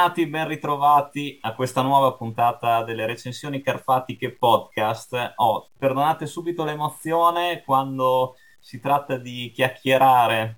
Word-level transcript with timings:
Bentornati, 0.00 0.30
ben 0.30 0.48
ritrovati 0.48 1.38
a 1.42 1.54
questa 1.54 1.82
nuova 1.82 2.14
puntata 2.14 2.82
delle 2.84 3.04
recensioni 3.04 3.60
carfatiche 3.60 4.34
podcast. 4.34 5.34
Oh, 5.36 5.68
perdonate 5.76 6.24
subito 6.24 6.64
l'emozione 6.64 7.62
quando 7.66 8.36
si 8.58 8.80
tratta 8.80 9.18
di 9.18 9.50
chiacchierare 9.54 10.56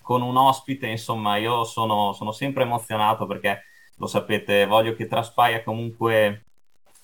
con 0.00 0.22
un 0.22 0.34
ospite, 0.34 0.86
insomma, 0.86 1.36
io 1.36 1.64
sono, 1.64 2.14
sono 2.14 2.32
sempre 2.32 2.62
emozionato 2.62 3.26
perché 3.26 3.64
lo 3.96 4.06
sapete, 4.06 4.64
voglio 4.64 4.94
che 4.94 5.06
traspaia 5.06 5.62
comunque 5.62 6.46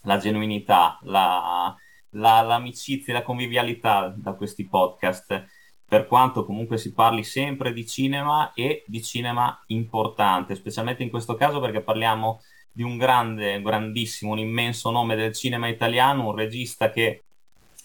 la 0.05 0.17
genuinità, 0.17 0.98
la, 1.03 1.77
la, 2.12 2.41
l'amicizia 2.41 3.12
la 3.12 3.23
convivialità 3.23 4.15
da 4.17 4.33
questi 4.33 4.67
podcast 4.67 5.45
per 5.89 6.07
quanto 6.07 6.45
comunque 6.45 6.79
si 6.79 6.93
parli 6.93 7.23
sempre 7.23 7.73
di 7.73 7.87
cinema 7.87 8.53
e 8.55 8.83
di 8.87 9.03
cinema 9.03 9.63
importante, 9.67 10.57
specialmente 10.57 11.03
in 11.03 11.11
questo 11.11 11.37
caso 11.37 11.61
perché 11.61 11.81
parliamo 11.81 12.43
di 12.73 12.83
un 12.83 12.97
grande, 12.99 13.62
grandissimo, 13.62 14.33
un 14.33 14.39
immenso 14.39 14.91
nome 14.91 15.15
del 15.15 15.33
cinema 15.33 15.69
italiano, 15.69 16.28
un 16.28 16.34
regista 16.34 16.91
che, 16.91 17.25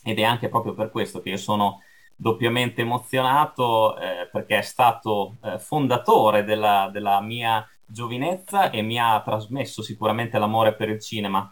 ed 0.04 0.20
è 0.20 0.24
anche 0.24 0.50
proprio 0.50 0.74
per 0.74 0.90
questo 0.90 1.22
che 1.22 1.30
io 1.30 1.38
sono 1.38 1.82
doppiamente 2.16 2.82
emozionato, 2.82 3.98
eh, 3.98 4.28
perché 4.32 4.58
è 4.58 4.62
stato 4.62 5.38
eh, 5.44 5.60
fondatore 5.60 6.44
della, 6.44 6.90
della 6.92 7.22
mia 7.22 7.66
giovinezza 7.86 8.70
e 8.70 8.82
mi 8.82 9.00
ha 9.00 9.22
trasmesso 9.22 9.82
sicuramente 9.82 10.38
l'amore 10.38 10.74
per 10.74 10.90
il 10.90 11.00
cinema, 11.00 11.52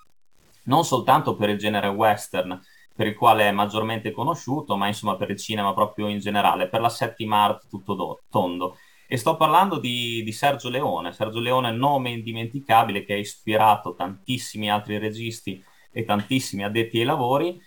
non 0.63 0.84
soltanto 0.84 1.36
per 1.36 1.50
il 1.50 1.58
genere 1.58 1.88
western, 1.88 2.59
per 3.00 3.08
il 3.08 3.16
quale 3.16 3.47
è 3.47 3.52
maggiormente 3.52 4.11
conosciuto, 4.11 4.75
ma 4.75 4.88
insomma 4.88 5.16
per 5.16 5.30
il 5.30 5.38
cinema 5.38 5.73
proprio 5.73 6.09
in 6.09 6.19
generale, 6.19 6.67
per 6.67 6.81
la 6.81 6.89
settima 6.89 7.45
art 7.45 7.69
tutto 7.69 7.94
do- 7.94 8.23
tondo. 8.30 8.75
E 9.08 9.16
sto 9.16 9.38
parlando 9.38 9.80
di, 9.80 10.22
di, 10.22 10.33
Sergio 10.33 10.67
Leone. 10.67 11.14
Sergio 11.14 11.39
Leone, 11.39 11.72
nome 11.72 12.09
indimenticabile 12.09 13.06
che 13.06 13.14
ha 13.14 13.16
ispirato 13.16 13.95
tantissimi 13.95 14.69
altri 14.69 14.97
registi 14.97 15.64
e 15.94 16.03
tantissimi 16.03 16.66
addetti 16.66 17.00
ai 17.00 17.06
lavori. 17.06 17.58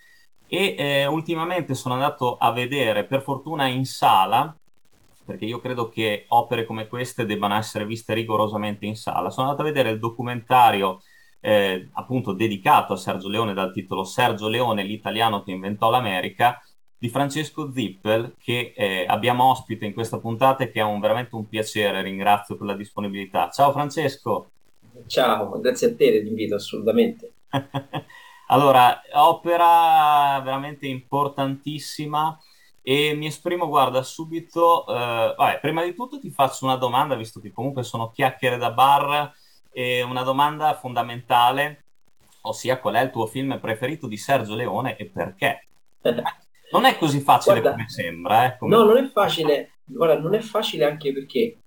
E 0.47 0.75
eh, 0.77 1.05
ultimamente 1.07 1.73
sono 1.73 1.95
andato 1.95 2.37
a 2.37 2.51
vedere, 2.51 3.03
per 3.05 3.23
fortuna 3.23 3.65
in 3.65 3.85
sala, 3.85 4.55
perché 5.25 5.45
io 5.45 5.59
credo 5.59 5.89
che 5.89 6.25
opere 6.27 6.63
come 6.63 6.85
queste 6.87 7.25
debbano 7.25 7.55
essere 7.55 7.87
viste 7.87 8.13
rigorosamente 8.13 8.85
in 8.85 8.95
sala. 8.95 9.31
Sono 9.31 9.47
andato 9.47 9.63
a 9.63 9.71
vedere 9.71 9.89
il 9.89 9.97
documentario 9.97 11.01
eh, 11.45 11.89
appunto 11.91 12.31
dedicato 12.31 12.93
a 12.93 12.97
Sergio 12.97 13.27
Leone 13.27 13.53
dal 13.53 13.73
titolo 13.73 14.05
Sergio 14.05 14.47
Leone, 14.47 14.83
l'italiano 14.83 15.43
che 15.43 15.51
inventò 15.51 15.89
l'America, 15.89 16.61
di 16.97 17.09
Francesco 17.09 17.69
Zippel, 17.69 18.35
che 18.39 18.73
eh, 18.73 19.03
abbiamo 19.05 19.49
ospite 19.49 19.85
in 19.85 19.93
questa 19.93 20.19
puntata 20.19 20.63
e 20.63 20.71
che 20.71 20.79
è 20.79 20.83
un, 20.83 21.01
veramente 21.01 21.35
un 21.35 21.49
piacere, 21.49 22.01
ringrazio 22.01 22.55
per 22.55 22.67
la 22.67 22.75
disponibilità. 22.75 23.49
Ciao 23.49 23.73
Francesco! 23.73 24.51
Ciao, 25.07 25.59
grazie 25.59 25.87
a 25.87 25.95
te 25.95 26.11
dell'invito, 26.11 26.55
assolutamente. 26.55 27.33
allora, 28.47 29.01
opera 29.15 30.39
veramente 30.41 30.87
importantissima 30.87 32.39
e 32.81 33.13
mi 33.15 33.25
esprimo, 33.25 33.67
guarda, 33.67 34.01
subito, 34.01 34.87
eh, 34.87 35.33
vabbè, 35.37 35.59
prima 35.59 35.83
di 35.83 35.93
tutto 35.93 36.19
ti 36.19 36.29
faccio 36.29 36.63
una 36.63 36.77
domanda, 36.77 37.15
visto 37.15 37.41
che 37.41 37.51
comunque 37.51 37.83
sono 37.83 38.11
chiacchiere 38.11 38.55
da 38.55 38.71
bar, 38.71 39.33
e 39.73 40.03
una 40.03 40.21
domanda 40.21 40.75
fondamentale, 40.75 41.85
ossia 42.41 42.79
qual 42.79 42.95
è 42.95 43.01
il 43.01 43.09
tuo 43.09 43.25
film 43.25 43.59
preferito 43.59 44.07
di 44.07 44.17
Sergio 44.17 44.55
Leone 44.55 44.95
e 44.95 45.05
perché? 45.05 45.67
Non 46.73 46.85
è 46.85 46.97
così 46.97 47.19
facile 47.19 47.59
Guarda, 47.59 47.77
come 47.77 47.87
sembra. 47.89 48.45
Eh, 48.45 48.57
come... 48.57 48.75
No, 48.75 48.83
non 48.83 48.97
è 48.97 49.07
facile. 49.07 49.73
Guarda, 49.83 50.19
non 50.19 50.33
è 50.33 50.39
facile 50.39 50.85
anche 50.85 51.13
perché 51.13 51.59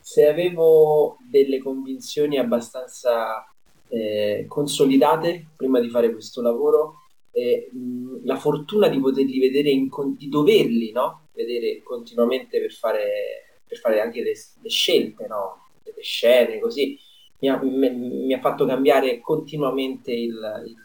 se 0.00 0.26
avevo 0.26 1.18
delle 1.30 1.60
convinzioni 1.60 2.36
abbastanza 2.36 3.48
eh, 3.86 4.44
consolidate 4.48 5.50
prima 5.56 5.78
di 5.78 5.88
fare 5.88 6.10
questo 6.10 6.42
lavoro, 6.42 7.02
eh, 7.30 7.70
mh, 7.72 8.24
la 8.24 8.34
fortuna 8.36 8.88
di 8.88 8.98
poterli 8.98 9.38
vedere, 9.38 9.70
in, 9.70 9.88
di 10.16 10.28
doverli 10.28 10.90
no? 10.90 11.28
vedere 11.32 11.80
continuamente 11.84 12.60
per 12.60 12.72
fare, 12.72 13.60
per 13.64 13.78
fare 13.78 14.00
anche 14.00 14.20
le, 14.20 14.32
le 14.32 14.68
scelte, 14.68 15.28
no? 15.28 15.68
delle 15.84 16.02
scene, 16.02 16.58
così 16.58 16.98
mi 17.40 17.48
ha, 17.48 17.60
mi, 17.62 17.90
mi 17.90 18.32
ha 18.32 18.40
fatto 18.40 18.64
cambiare 18.66 19.20
continuamente 19.20 20.12
il, 20.12 20.64
il, 20.66 20.76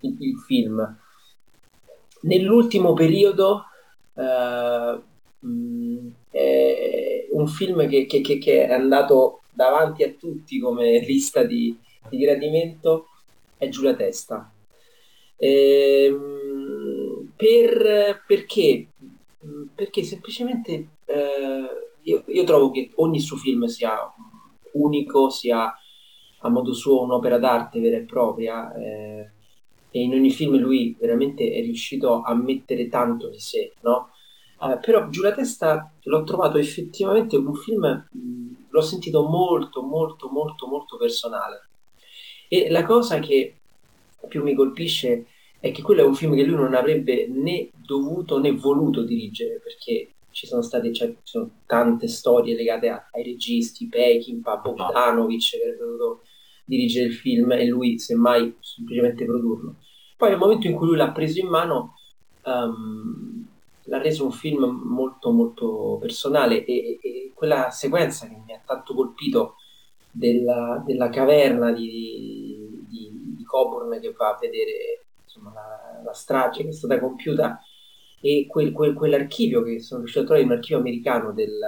il, 0.00 0.16
il 0.18 0.38
film. 0.46 0.98
Nell'ultimo 2.22 2.94
periodo 2.94 3.64
uh, 4.14 5.02
è 6.30 7.26
un 7.30 7.46
film 7.48 7.86
che, 7.88 8.06
che, 8.06 8.20
che, 8.20 8.66
è 8.66 8.72
andato 8.72 9.42
davanti 9.52 10.02
a 10.02 10.10
tutti 10.10 10.58
come 10.58 11.00
lista 11.06 11.44
di, 11.44 11.76
di 12.08 12.18
gradimento 12.18 13.08
è 13.58 13.68
Giù 13.68 13.94
Testa. 13.94 14.50
Ehm, 15.36 17.32
per, 17.36 18.22
perché? 18.26 18.88
Perché 19.74 20.02
semplicemente 20.04 20.88
eh, 21.04 21.66
io, 22.02 22.24
io, 22.26 22.44
trovo 22.44 22.70
che 22.70 22.90
ogni 22.96 23.20
suo 23.20 23.36
film 23.36 23.66
sia 23.66 23.98
unico, 24.74 25.30
sia 25.30 25.74
a 26.38 26.48
modo 26.48 26.72
suo 26.72 27.02
un'opera 27.02 27.38
d'arte 27.38 27.80
vera 27.80 27.96
e 27.96 28.04
propria. 28.04 28.72
Eh, 28.74 29.30
e 29.90 30.02
in 30.02 30.12
ogni 30.12 30.30
film 30.30 30.56
lui 30.56 30.96
veramente 30.98 31.52
è 31.52 31.60
riuscito 31.60 32.22
a 32.22 32.34
mettere 32.34 32.88
tanto 32.88 33.28
di 33.28 33.38
sé, 33.38 33.74
no? 33.82 34.10
Uh, 34.58 34.78
però 34.80 35.08
Giù 35.08 35.22
la 35.22 35.32
testa 35.32 35.92
l'ho 36.02 36.24
trovato 36.24 36.58
effettivamente 36.58 37.36
un 37.36 37.54
film, 37.54 38.08
mh, 38.10 38.66
l'ho 38.70 38.80
sentito 38.80 39.22
molto, 39.28 39.82
molto, 39.82 40.28
molto, 40.28 40.66
molto 40.66 40.96
personale. 40.96 41.68
E 42.48 42.70
la 42.70 42.84
cosa 42.84 43.20
che 43.20 43.54
più 44.26 44.42
mi 44.42 44.54
colpisce 44.54 45.26
è 45.60 45.70
che 45.70 45.82
quello 45.82 46.02
è 46.02 46.06
un 46.06 46.14
film 46.16 46.34
che 46.34 46.44
lui 46.44 46.56
non 46.56 46.74
avrebbe 46.74 47.28
né 47.28 47.68
dovuto 47.72 48.40
né 48.40 48.50
voluto 48.50 49.04
dirigere, 49.04 49.60
perché 49.62 50.13
ci 50.34 50.46
sono 50.48 50.62
state 50.62 50.92
cioè, 50.92 51.08
ci 51.08 51.16
sono 51.22 51.50
tante 51.64 52.08
storie 52.08 52.56
legate 52.56 52.88
a, 52.88 53.08
ai 53.12 53.22
registi, 53.22 53.86
Peckinpah, 53.86 54.56
Bogdanovic 54.56 55.50
che 55.50 55.62
avrebbe 55.62 55.78
dovuto 55.78 56.22
dirigere 56.64 57.06
il 57.06 57.14
film 57.14 57.52
e 57.52 57.66
lui 57.66 57.98
semmai 57.98 58.56
semplicemente 58.58 59.24
produrlo. 59.24 59.76
Poi 60.16 60.30
nel 60.30 60.38
momento 60.38 60.66
in 60.66 60.74
cui 60.74 60.88
lui 60.88 60.96
l'ha 60.96 61.12
preso 61.12 61.38
in 61.38 61.46
mano 61.46 61.94
um, 62.42 63.46
l'ha 63.84 63.98
reso 63.98 64.24
un 64.24 64.32
film 64.32 64.64
molto 64.64 65.30
molto 65.30 65.98
personale 66.00 66.64
e, 66.64 66.98
e, 67.00 67.32
quella 67.32 67.70
sequenza 67.70 68.26
che 68.26 68.36
mi 68.44 68.54
ha 68.54 68.60
tanto 68.64 68.94
colpito 68.94 69.56
della, 70.10 70.82
della 70.84 71.10
caverna 71.10 71.72
di, 71.72 72.84
di, 72.88 73.34
di, 73.36 73.44
Coburn 73.44 74.00
che 74.00 74.12
va 74.12 74.30
a 74.30 74.38
vedere 74.40 75.04
insomma, 75.22 75.52
la, 75.52 76.02
la 76.02 76.12
strage 76.12 76.62
che 76.62 76.70
è 76.70 76.72
stata 76.72 76.98
compiuta 76.98 77.60
e 78.24 78.46
quel, 78.48 78.72
quel, 78.72 78.94
quell'archivio 78.94 79.62
che 79.62 79.80
sono 79.80 80.00
riuscito 80.00 80.24
a 80.24 80.26
trovare, 80.28 80.46
un 80.46 80.54
archivio 80.54 80.78
americano, 80.78 81.32
del, 81.34 81.60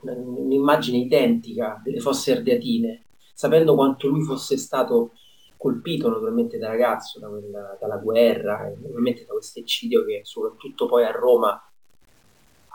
un'immagine 0.00 0.98
identica 0.98 1.80
delle 1.84 2.00
fosse 2.00 2.32
ardeatine, 2.32 3.04
sapendo 3.32 3.76
quanto 3.76 4.08
lui 4.08 4.24
fosse 4.24 4.56
stato 4.56 5.12
colpito 5.56 6.08
naturalmente 6.08 6.58
da 6.58 6.66
ragazzo 6.66 7.20
da 7.20 7.28
quella, 7.28 7.78
dalla 7.80 7.98
guerra 7.98 8.66
e 8.66 8.74
naturalmente 8.74 9.24
da 9.24 9.34
questo 9.34 9.60
eccidio 9.60 10.04
che 10.04 10.22
soprattutto 10.24 10.86
poi 10.86 11.04
a 11.04 11.12
Roma 11.12 11.72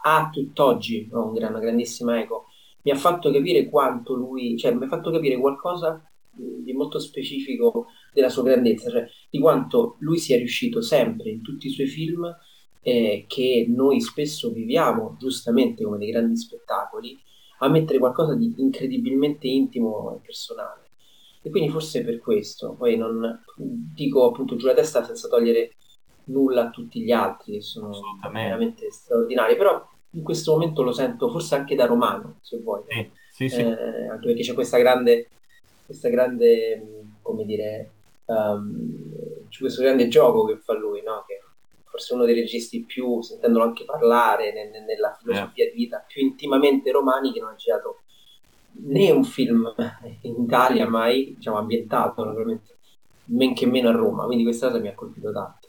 ha 0.03 0.29
tutt'oggi 0.31 1.09
no, 1.11 1.33
una 1.35 1.59
grandissima 1.59 2.21
eco, 2.21 2.45
mi 2.83 2.91
ha 2.91 2.95
fatto 2.95 3.29
capire 3.31 3.67
quanto 3.67 4.13
lui, 4.13 4.57
cioè 4.57 4.73
mi 4.73 4.85
ha 4.85 4.87
fatto 4.87 5.11
capire 5.11 5.37
qualcosa 5.37 6.01
di 6.31 6.71
molto 6.71 6.99
specifico 6.99 7.87
della 8.13 8.29
sua 8.29 8.43
grandezza, 8.43 8.89
cioè 8.89 9.05
di 9.29 9.39
quanto 9.39 9.97
lui 9.99 10.19
sia 10.19 10.37
riuscito 10.37 10.81
sempre 10.81 11.31
in 11.31 11.41
tutti 11.41 11.67
i 11.67 11.71
suoi 11.71 11.87
film 11.87 12.33
eh, 12.87 13.25
che 13.27 13.65
noi 13.67 13.99
spesso 13.99 14.49
viviamo 14.49 15.17
giustamente 15.19 15.83
come 15.83 15.97
dei 15.97 16.09
grandi 16.09 16.37
spettacoli, 16.37 17.19
a 17.59 17.67
mettere 17.67 17.99
qualcosa 17.99 18.33
di 18.33 18.53
incredibilmente 18.59 19.45
intimo 19.47 20.15
e 20.15 20.25
personale. 20.25 20.85
E 21.41 21.49
quindi 21.49 21.69
forse 21.69 22.05
per 22.05 22.19
questo, 22.19 22.75
poi 22.75 22.95
non 22.95 23.43
dico 23.57 24.29
appunto 24.29 24.55
giù 24.55 24.67
la 24.67 24.73
testa 24.73 25.03
senza 25.03 25.27
togliere 25.27 25.73
nulla 26.25 26.67
a 26.67 26.69
tutti 26.69 27.01
gli 27.01 27.11
altri 27.11 27.55
che 27.55 27.61
sono 27.61 27.91
veramente 28.31 28.89
straordinari, 28.89 29.57
però 29.57 29.85
in 30.11 30.23
questo 30.23 30.53
momento 30.53 30.81
lo 30.81 30.93
sento 30.93 31.29
forse 31.29 31.55
anche 31.55 31.75
da 31.75 31.87
romano, 31.87 32.37
se 32.39 32.57
vuoi. 32.59 32.83
Sì, 32.87 33.09
sì, 33.31 33.49
sì. 33.49 33.61
Eh, 33.63 34.07
anche 34.07 34.27
perché 34.27 34.43
c'è 34.43 34.53
questa 34.53 34.77
grande, 34.77 35.27
questa 35.85 36.07
grande 36.07 37.07
come 37.21 37.43
dire, 37.43 37.91
um, 38.27 39.47
c'è 39.49 39.59
questo 39.59 39.81
grande 39.81 40.07
gioco 40.07 40.45
che 40.45 40.55
fa 40.55 40.73
lui, 40.73 41.01
no? 41.01 41.25
che 41.27 41.36
forse 41.97 42.13
uno 42.13 42.25
dei 42.25 42.35
registi 42.35 42.83
più, 42.83 43.21
sentendolo 43.21 43.63
anche 43.63 43.83
parlare 43.83 44.53
ne, 44.53 44.69
ne, 44.69 44.85
nella 44.85 45.17
filosofia 45.19 45.63
yeah. 45.63 45.73
di 45.73 45.77
vita, 45.77 46.05
più 46.07 46.21
intimamente 46.21 46.91
romani 46.91 47.33
che 47.33 47.39
non 47.39 47.49
ha 47.49 47.55
girato 47.55 48.01
né 48.85 49.09
un 49.09 49.23
film 49.23 49.73
in 50.21 50.43
Italia 50.43 50.87
mai, 50.87 51.33
diciamo 51.35 51.57
ambientato 51.57 52.23
naturalmente, 52.23 52.77
men 53.25 53.55
che 53.55 53.65
meno 53.65 53.89
a 53.89 53.93
Roma, 53.93 54.25
quindi 54.25 54.43
questa 54.43 54.67
cosa 54.67 54.79
mi 54.79 54.89
ha 54.89 54.93
colpito 54.93 55.31
tanto. 55.31 55.67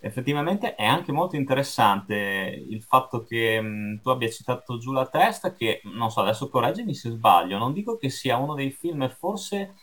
effettivamente 0.00 0.74
è 0.74 0.84
anche 0.84 1.12
molto 1.12 1.36
interessante 1.36 2.64
il 2.68 2.82
fatto 2.82 3.22
che 3.24 3.60
mh, 3.60 4.00
tu 4.00 4.08
abbia 4.10 4.28
citato 4.30 4.78
giù 4.78 4.92
la 4.92 5.06
testa, 5.06 5.52
che 5.52 5.80
non 5.84 6.10
so, 6.10 6.20
adesso 6.20 6.48
correggimi 6.48 6.94
se 6.94 7.10
sbaglio, 7.10 7.58
non 7.58 7.72
dico 7.72 7.96
che 7.96 8.08
sia 8.08 8.36
uno 8.36 8.54
dei 8.54 8.70
film 8.70 9.08
forse 9.10 9.74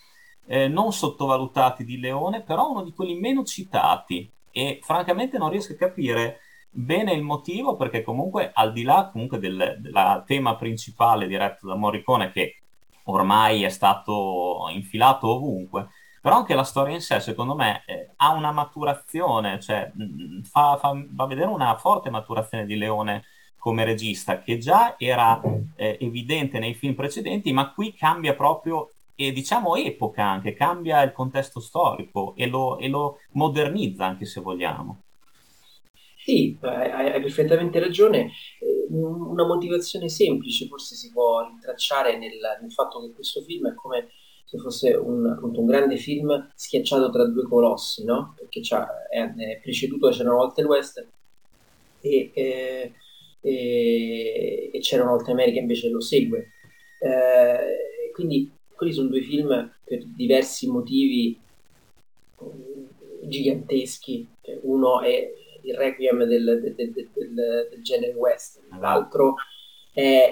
eh, 0.46 0.68
non 0.68 0.92
sottovalutati 0.94 1.84
di 1.86 2.00
Leone, 2.00 2.42
però 2.42 2.70
uno 2.72 2.84
di 2.84 2.94
quelli 2.94 3.16
meno 3.20 3.44
citati 3.44 4.30
e 4.54 4.80
francamente 4.84 5.40
non 5.40 5.50
riesco 5.50 5.74
a 5.74 5.78
capire 5.78 6.40
bene 6.70 7.12
il 7.14 7.24
motivo 7.24 7.76
perché 7.76 8.04
comunque 8.04 8.52
al 8.54 8.72
di 8.72 8.84
là 8.84 9.10
comunque 9.12 9.40
del, 9.40 9.78
del 9.80 10.24
tema 10.26 10.56
principale 10.56 11.28
diretto 11.28 11.68
da 11.68 11.76
Morricone 11.76 12.32
che 12.32 12.58
ormai 13.06 13.64
è 13.64 13.70
stato 13.70 14.68
infilato 14.72 15.28
ovunque, 15.28 15.90
però 16.22 16.38
anche 16.38 16.54
la 16.54 16.64
storia 16.64 16.94
in 16.94 17.02
sé 17.02 17.20
secondo 17.20 17.56
me 17.56 17.84
eh, 17.86 18.12
ha 18.16 18.32
una 18.32 18.52
maturazione, 18.52 19.60
cioè 19.60 19.92
mh, 19.94 20.04
mm, 20.04 20.42
fa, 20.44 20.78
fa, 20.78 20.94
fa, 21.16 21.26
vedere 21.26 21.48
una 21.48 21.76
forte 21.78 22.10
maturazione 22.10 22.66
di 22.66 22.78
Leone 22.78 23.24
come 23.58 23.84
regista 23.84 24.42
che 24.42 24.58
già 24.58 24.96
era 24.98 25.42
eh, 25.76 25.98
evidente 26.02 26.60
nei 26.60 26.74
film 26.74 26.96
precedenti, 26.96 27.52
ma 27.54 27.72
qui 27.72 27.94
cambia 27.94 28.36
proprio 28.36 28.92
e 29.16 29.32
diciamo 29.32 29.76
epoca 29.76 30.24
anche, 30.24 30.54
cambia 30.54 31.02
il 31.04 31.12
contesto 31.12 31.60
storico 31.60 32.34
e 32.36 32.48
lo, 32.48 32.78
e 32.78 32.88
lo 32.88 33.20
modernizza 33.32 34.06
anche 34.06 34.26
se 34.26 34.42
vogliamo. 34.42 35.02
Sì, 36.24 36.58
hai, 36.62 37.12
hai 37.12 37.22
perfettamente 37.22 37.80
ragione. 37.80 38.32
Eh, 38.60 38.88
una 38.90 39.46
motivazione 39.46 40.08
semplice 40.08 40.68
forse 40.68 40.96
si 40.96 41.12
può 41.12 41.46
rintracciare 41.46 42.18
nel, 42.18 42.40
nel 42.62 42.72
fatto 42.72 43.02
che 43.02 43.12
questo 43.12 43.42
film 43.42 43.70
è 43.70 43.74
come 43.74 44.10
se 44.46 44.58
fosse 44.58 44.94
un, 44.94 45.26
appunto, 45.26 45.60
un 45.60 45.66
grande 45.66 45.98
film 45.98 46.52
schiacciato 46.56 47.10
tra 47.10 47.28
due 47.28 47.44
colossi, 47.44 48.06
no? 48.06 48.36
Perché 48.38 48.62
è, 49.10 49.34
è, 49.34 49.60
preceduto 49.62 50.10
C'era 50.10 50.30
una 50.30 50.38
volta 50.38 50.62
il 50.62 50.68
West 50.68 51.08
e, 52.02 52.32
e, 52.34 52.94
e, 53.42 54.70
e 54.72 54.80
C'era 54.80 55.04
una 55.04 55.14
volta 55.14 55.32
America 55.32 55.60
invece 55.60 55.90
lo 55.90 56.00
segue. 56.00 56.52
Eh, 57.00 58.12
quindi 58.14 58.50
quelli 58.84 58.94
sono 58.94 59.10
due 59.10 59.22
film 59.22 59.72
per 59.84 60.04
diversi 60.06 60.70
motivi 60.70 61.40
eh, 62.40 63.28
giganteschi. 63.28 64.28
Uno 64.64 65.02
è 65.02 65.34
il 65.62 65.74
requiem 65.76 66.26
del, 66.26 66.60
del, 66.76 66.92
del, 66.92 67.10
del 67.14 67.82
genere 67.82 68.14
western, 68.14 68.80
l'altro 68.80 69.36
è 69.94 70.32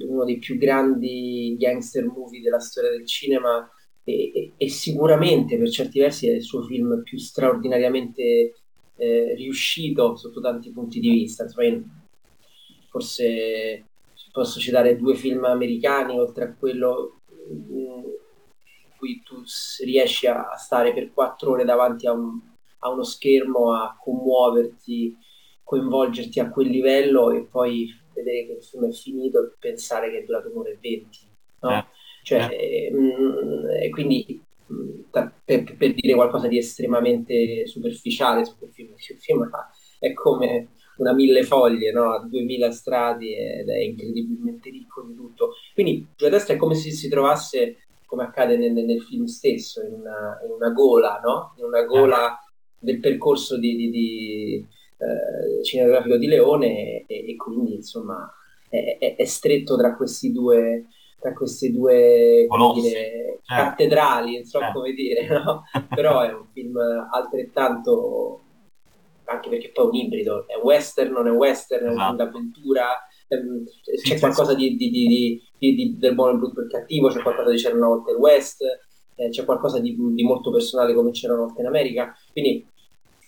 uno 0.00 0.24
dei 0.24 0.38
più 0.38 0.58
grandi 0.58 1.54
gangster 1.58 2.04
movie 2.06 2.40
della 2.40 2.58
storia 2.58 2.90
del 2.90 3.06
cinema 3.06 3.70
e, 4.02 4.32
e, 4.34 4.52
e 4.56 4.68
sicuramente 4.68 5.58
per 5.58 5.70
certi 5.70 6.00
versi 6.00 6.28
è 6.28 6.32
il 6.32 6.42
suo 6.42 6.62
film 6.62 7.02
più 7.02 7.18
straordinariamente 7.18 8.54
eh, 8.96 9.34
riuscito 9.36 10.16
sotto 10.16 10.40
tanti 10.40 10.70
punti 10.70 10.98
di 10.98 11.10
vista. 11.10 11.46
Forse 12.90 13.84
posso 14.32 14.58
citare 14.58 14.96
due 14.96 15.14
film 15.14 15.44
americani 15.44 16.18
oltre 16.18 16.44
a 16.44 16.54
quello 16.54 17.20
in 17.48 18.02
cui 18.96 19.22
tu 19.24 19.42
riesci 19.84 20.26
a 20.26 20.54
stare 20.56 20.92
per 20.92 21.12
quattro 21.12 21.52
ore 21.52 21.64
davanti 21.64 22.06
a 22.06 22.12
un, 22.12 22.40
a 22.78 22.90
uno 22.90 23.02
schermo 23.02 23.72
a 23.74 23.96
commuoverti, 23.98 25.16
coinvolgerti 25.64 26.40
a 26.40 26.50
quel 26.50 26.68
livello 26.68 27.30
e 27.30 27.42
poi 27.42 27.88
vedere 28.14 28.46
che 28.46 28.52
il 28.52 28.62
film 28.62 28.86
è 28.88 28.92
finito 28.92 29.42
e 29.42 29.52
pensare 29.58 30.10
che 30.10 30.18
è 30.18 30.24
durato 30.24 30.50
un'ora 30.50 30.70
e 30.70 30.78
venti. 30.80 31.20
No? 31.60 31.70
Eh, 31.70 31.84
cioè, 32.22 32.48
eh. 32.50 32.90
Mh, 32.92 32.98
mm, 32.98 33.70
e 33.80 33.90
quindi 33.90 34.42
mh, 34.66 35.00
per, 35.10 35.32
per, 35.44 35.94
dire 35.94 36.14
qualcosa 36.14 36.48
di 36.48 36.58
estremamente 36.58 37.66
superficiale 37.66 38.44
su 38.44 38.56
quel 38.58 38.70
film, 38.72 38.94
il 38.96 39.18
film 39.18 39.50
è 39.98 40.12
come 40.12 40.68
una 41.02 41.12
mille 41.12 41.42
foglie, 41.42 41.92
no? 41.92 42.26
2000 42.28 42.70
strati 42.70 43.34
ed 43.34 43.68
è 43.68 43.78
incredibilmente 43.78 44.70
ricco 44.70 45.02
di 45.02 45.14
tutto. 45.14 45.54
Quindi 45.74 46.06
Giù 46.16 46.28
destra 46.28 46.54
è 46.54 46.56
come 46.56 46.74
se 46.74 46.90
si 46.92 47.08
trovasse, 47.08 47.86
come 48.06 48.22
accade 48.22 48.56
nel, 48.56 48.72
nel 48.72 49.02
film 49.02 49.24
stesso, 49.24 49.82
in 49.82 49.92
una, 49.92 50.40
in 50.44 50.52
una, 50.52 50.70
gola, 50.70 51.20
no? 51.22 51.54
In 51.58 51.64
una 51.64 51.82
gola 51.82 52.38
del 52.78 53.00
percorso 53.00 53.58
di, 53.58 53.76
di, 53.76 53.90
di 53.90 54.66
eh, 54.98 55.62
cinematografico 55.64 56.16
di 56.16 56.26
Leone 56.26 57.04
e, 57.06 57.30
e 57.30 57.36
quindi 57.36 57.74
insomma 57.74 58.32
è, 58.68 58.96
è, 58.98 59.16
è, 59.16 59.24
stretto 59.24 59.76
tra 59.76 59.94
questi 59.94 60.32
due 60.32 60.86
tra 61.20 61.32
queste 61.32 61.70
due 61.70 62.46
dire, 62.74 63.38
certo. 63.42 63.64
cattedrali, 63.70 64.34
non 64.34 64.44
so 64.44 64.58
certo. 64.58 64.80
come 64.80 64.92
dire, 64.92 65.28
no? 65.28 65.62
però 65.94 66.20
è 66.20 66.32
un 66.32 66.46
film 66.52 66.76
altrettanto 66.76 68.41
anche 69.24 69.48
perché 69.48 69.70
poi 69.70 69.84
è 69.84 69.88
un 69.88 69.94
ibrido, 69.94 70.46
è 70.46 70.56
western, 70.56 71.12
non 71.12 71.26
è 71.26 71.30
western, 71.30 71.84
è 71.84 71.88
un 71.88 71.94
esatto. 71.94 72.16
d'avventura, 72.16 72.86
ehm, 73.28 73.64
c'è 74.02 74.18
qualcosa 74.18 74.52
sì. 74.52 74.76
Di, 74.76 74.90
di, 74.90 75.42
di, 75.58 75.96
del 75.98 76.14
buono 76.14 76.32
e 76.32 76.36
brutto 76.38 76.62
e 76.62 76.66
cattivo, 76.68 77.08
c'è 77.08 77.22
qualcosa 77.22 77.50
di 77.50 77.56
C'era 77.56 77.76
una 77.76 77.88
volta 77.88 78.10
il 78.10 78.16
West, 78.16 78.62
eh, 79.14 79.28
c'è 79.28 79.44
qualcosa 79.44 79.78
di, 79.78 79.94
molto 80.22 80.50
personale 80.50 80.94
come 80.94 81.10
C'era 81.10 81.34
una 81.34 81.44
volta 81.44 81.60
in 81.60 81.66
America, 81.66 82.14
quindi 82.32 82.66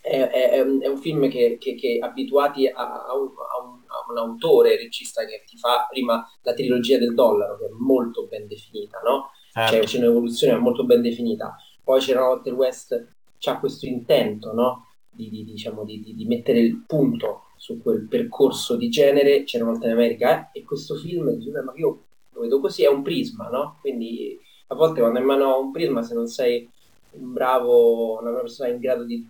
è, 0.00 0.20
è, 0.28 0.50
è 0.60 0.86
un 0.86 0.98
film 0.98 1.28
che, 1.30 1.56
che, 1.58 1.74
che 1.74 1.98
abituati 2.00 2.66
a, 2.66 3.06
a, 3.06 3.16
un, 3.16 3.28
a, 3.28 3.64
un, 3.64 3.78
a, 3.86 4.10
un, 4.10 4.18
autore, 4.18 4.76
regista 4.76 5.24
che 5.24 5.44
ti 5.46 5.56
fa 5.56 5.86
prima 5.88 6.28
la 6.42 6.52
trilogia 6.52 6.98
del 6.98 7.14
dollaro, 7.14 7.56
che 7.56 7.66
è 7.66 7.70
molto 7.78 8.26
ben 8.26 8.46
definita, 8.46 9.00
no? 9.02 9.30
Certo. 9.50 9.72
Cioè, 9.72 9.84
c'è 9.84 9.98
un'evoluzione 9.98 10.58
molto 10.58 10.84
ben 10.84 11.00
definita. 11.00 11.56
Poi 11.82 12.00
C'era 12.00 12.20
una 12.20 12.34
volta 12.34 12.50
il 12.50 12.54
West, 12.54 13.14
c'ha 13.38 13.58
questo 13.58 13.86
intento, 13.86 14.52
no? 14.52 14.88
Di, 15.14 15.30
di, 15.30 15.44
diciamo, 15.44 15.84
di, 15.84 16.14
di, 16.14 16.24
mettere 16.26 16.60
il 16.60 16.84
punto 16.86 17.48
su 17.56 17.80
quel 17.80 18.06
percorso 18.06 18.76
di 18.76 18.88
genere, 18.88 19.44
c'era 19.44 19.64
una 19.64 19.72
volta 19.72 19.86
in 19.86 19.92
America, 19.92 20.50
eh? 20.52 20.60
e 20.60 20.64
questo 20.64 20.96
film, 20.96 21.24
ma 21.24 21.72
io 21.76 22.04
lo 22.30 22.40
vedo 22.40 22.60
così, 22.60 22.84
è 22.84 22.88
un 22.88 23.02
prisma, 23.02 23.48
no? 23.48 23.78
Quindi 23.80 24.38
a 24.66 24.74
volte 24.74 25.00
quando 25.00 25.18
in 25.18 25.24
mano 25.24 25.60
un 25.60 25.70
prisma, 25.70 26.02
se 26.02 26.14
non 26.14 26.26
sei 26.26 26.68
un 27.12 27.32
bravo, 27.32 28.20
una 28.20 28.32
persona 28.32 28.70
in 28.70 28.78
grado 28.78 29.04
di, 29.04 29.26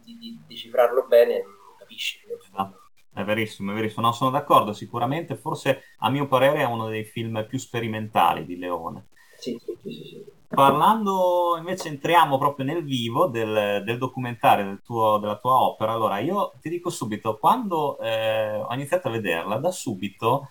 decifrarlo 0.46 1.06
bene, 1.06 1.42
non 1.42 1.76
capisci. 1.78 2.20
Ah, 2.52 2.72
è 3.12 3.24
verissimo, 3.24 3.72
è 3.72 3.74
verissimo. 3.74 4.06
No, 4.06 4.12
sono 4.12 4.30
d'accordo, 4.30 4.72
sicuramente, 4.72 5.36
forse 5.36 5.82
a 5.98 6.10
mio 6.10 6.26
parere 6.26 6.60
è 6.60 6.64
uno 6.64 6.88
dei 6.88 7.04
film 7.04 7.44
più 7.48 7.58
sperimentali 7.58 8.44
di 8.44 8.56
Leone. 8.56 9.08
Sì, 9.38 9.60
sì, 9.62 9.76
sì, 9.82 9.92
sì. 9.92 10.24
Parlando 10.54 11.56
invece 11.58 11.88
entriamo 11.88 12.38
proprio 12.38 12.64
nel 12.64 12.84
vivo 12.84 13.26
del, 13.26 13.82
del 13.84 13.98
documentario 13.98 14.64
del 14.64 14.82
tuo, 14.82 15.18
della 15.18 15.36
tua 15.36 15.60
opera. 15.60 15.92
Allora, 15.92 16.18
io 16.18 16.52
ti 16.60 16.68
dico 16.68 16.90
subito, 16.90 17.38
quando 17.38 17.98
eh, 17.98 18.56
ho 18.56 18.72
iniziato 18.74 19.08
a 19.08 19.10
vederla, 19.10 19.56
da 19.58 19.70
subito 19.70 20.48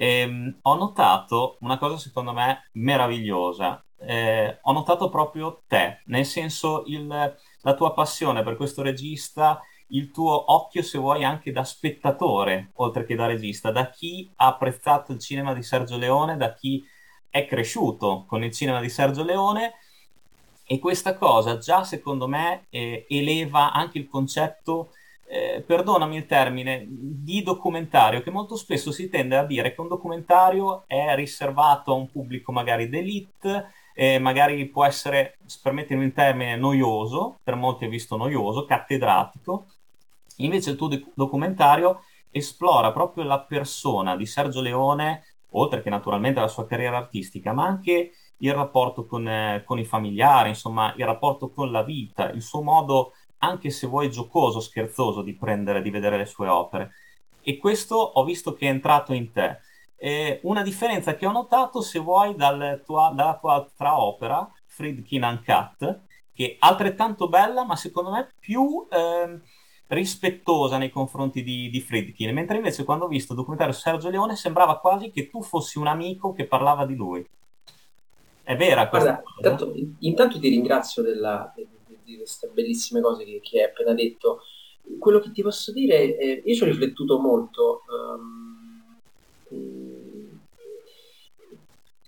ehm, 0.00 0.58
ho 0.62 0.74
notato 0.76 1.58
una 1.60 1.76
cosa 1.76 1.98
secondo 1.98 2.32
me 2.32 2.70
meravigliosa. 2.72 3.84
Eh, 3.98 4.58
ho 4.62 4.72
notato 4.72 5.10
proprio 5.10 5.62
te, 5.66 6.00
nel 6.06 6.24
senso 6.24 6.84
il, 6.86 7.06
la 7.06 7.74
tua 7.74 7.92
passione 7.92 8.42
per 8.42 8.56
questo 8.56 8.80
regista, 8.80 9.60
il 9.88 10.10
tuo 10.10 10.52
occhio, 10.54 10.82
se 10.82 10.98
vuoi, 10.98 11.24
anche 11.24 11.52
da 11.52 11.64
spettatore, 11.64 12.70
oltre 12.76 13.04
che 13.04 13.14
da 13.14 13.26
regista, 13.26 13.70
da 13.70 13.90
chi 13.90 14.30
ha 14.36 14.46
apprezzato 14.46 15.12
il 15.12 15.18
cinema 15.18 15.52
di 15.52 15.62
Sergio 15.62 15.98
Leone, 15.98 16.36
da 16.36 16.54
chi 16.54 16.82
è 17.30 17.46
cresciuto 17.46 18.24
con 18.26 18.42
il 18.44 18.52
cinema 18.52 18.80
di 18.80 18.88
Sergio 18.88 19.22
Leone 19.22 19.74
e 20.66 20.78
questa 20.78 21.16
cosa 21.16 21.58
già 21.58 21.84
secondo 21.84 22.28
me 22.28 22.66
eh, 22.70 23.06
eleva 23.08 23.72
anche 23.72 23.98
il 23.98 24.08
concetto, 24.08 24.92
eh, 25.26 25.64
perdonami 25.66 26.16
il 26.16 26.26
termine, 26.26 26.84
di 26.88 27.42
documentario, 27.42 28.20
che 28.20 28.30
molto 28.30 28.56
spesso 28.56 28.92
si 28.92 29.08
tende 29.08 29.36
a 29.36 29.44
dire 29.44 29.74
che 29.74 29.80
un 29.80 29.88
documentario 29.88 30.84
è 30.86 31.14
riservato 31.14 31.92
a 31.92 31.96
un 31.96 32.10
pubblico 32.10 32.52
magari 32.52 32.88
d'elite, 32.88 33.72
eh, 33.94 34.18
magari 34.18 34.64
può 34.66 34.84
essere, 34.84 35.38
permettetemi 35.62 36.04
il 36.04 36.12
termine, 36.12 36.56
noioso, 36.56 37.38
per 37.42 37.56
molti 37.56 37.86
è 37.86 37.88
visto 37.88 38.16
noioso, 38.16 38.64
cattedratico, 38.64 39.66
invece 40.36 40.70
il 40.70 40.76
tuo 40.76 40.88
documentario 41.14 42.02
esplora 42.30 42.92
proprio 42.92 43.24
la 43.24 43.40
persona 43.40 44.16
di 44.16 44.24
Sergio 44.24 44.60
Leone 44.60 45.24
oltre 45.50 45.82
che 45.82 45.90
naturalmente 45.90 46.40
la 46.40 46.48
sua 46.48 46.66
carriera 46.66 46.96
artistica, 46.96 47.52
ma 47.52 47.66
anche 47.66 48.12
il 48.38 48.54
rapporto 48.54 49.06
con, 49.06 49.26
eh, 49.28 49.62
con, 49.64 49.78
i 49.78 49.84
familiari, 49.84 50.50
insomma, 50.50 50.94
il 50.96 51.04
rapporto 51.04 51.50
con 51.50 51.70
la 51.70 51.82
vita, 51.82 52.30
il 52.30 52.42
suo 52.42 52.62
modo, 52.62 53.12
anche 53.38 53.70
se 53.70 53.86
vuoi 53.86 54.10
giocoso, 54.10 54.60
scherzoso, 54.60 55.22
di 55.22 55.34
prendere, 55.34 55.82
di 55.82 55.90
vedere 55.90 56.16
le 56.16 56.26
sue 56.26 56.48
opere. 56.48 56.92
E 57.42 57.56
questo 57.58 57.96
ho 57.96 58.24
visto 58.24 58.54
che 58.54 58.66
è 58.66 58.70
entrato 58.70 59.12
in 59.12 59.32
te. 59.32 59.58
Eh, 59.96 60.40
una 60.44 60.62
differenza 60.62 61.14
che 61.14 61.26
ho 61.26 61.32
notato, 61.32 61.82
se 61.82 61.98
vuoi, 61.98 62.34
dal 62.34 62.82
tua, 62.84 63.12
dalla 63.14 63.36
tua 63.38 63.54
altra 63.54 64.00
opera, 64.00 64.50
Friedkin 64.66 65.22
Uncut, 65.22 66.00
che 66.32 66.52
è 66.52 66.56
altrettanto 66.60 67.28
bella, 67.28 67.64
ma 67.64 67.76
secondo 67.76 68.10
me 68.10 68.32
più... 68.38 68.86
Eh, 68.90 69.40
rispettosa 69.90 70.78
nei 70.78 70.90
confronti 70.90 71.42
di, 71.42 71.68
di 71.68 71.80
Friedkin, 71.80 72.32
mentre 72.32 72.56
invece 72.56 72.84
quando 72.84 73.06
ho 73.06 73.08
visto 73.08 73.32
il 73.32 73.38
documentario 73.38 73.74
su 73.74 73.80
Sergio 73.80 74.08
Leone 74.08 74.36
sembrava 74.36 74.78
quasi 74.78 75.10
che 75.10 75.28
tu 75.28 75.42
fossi 75.42 75.78
un 75.78 75.88
amico 75.88 76.32
che 76.32 76.46
parlava 76.46 76.86
di 76.86 76.94
lui. 76.94 77.26
È 78.42 78.56
vera 78.56 78.88
questa 78.88 79.22
Guarda, 79.22 79.50
Intanto, 79.50 79.74
intanto, 80.00 80.38
ti 80.38 80.48
ringrazio 80.48 81.02
della, 81.02 81.52
di, 81.54 81.66
di, 82.04 82.16
queste 82.16 82.48
bellissime 82.48 83.00
cose 83.00 83.24
che, 83.24 83.40
che 83.42 83.58
hai 83.58 83.64
appena 83.64 83.92
detto. 83.92 84.42
quello 84.98 85.18
che 85.18 85.32
ti 85.32 85.42
posso 85.42 85.72
dire, 85.72 86.16
è, 86.16 86.42
io 86.44 86.54
ci 86.54 86.62
ho 86.62 86.66
riflettuto 86.66 87.18
molto. 87.18 87.82
Um, 87.88 88.48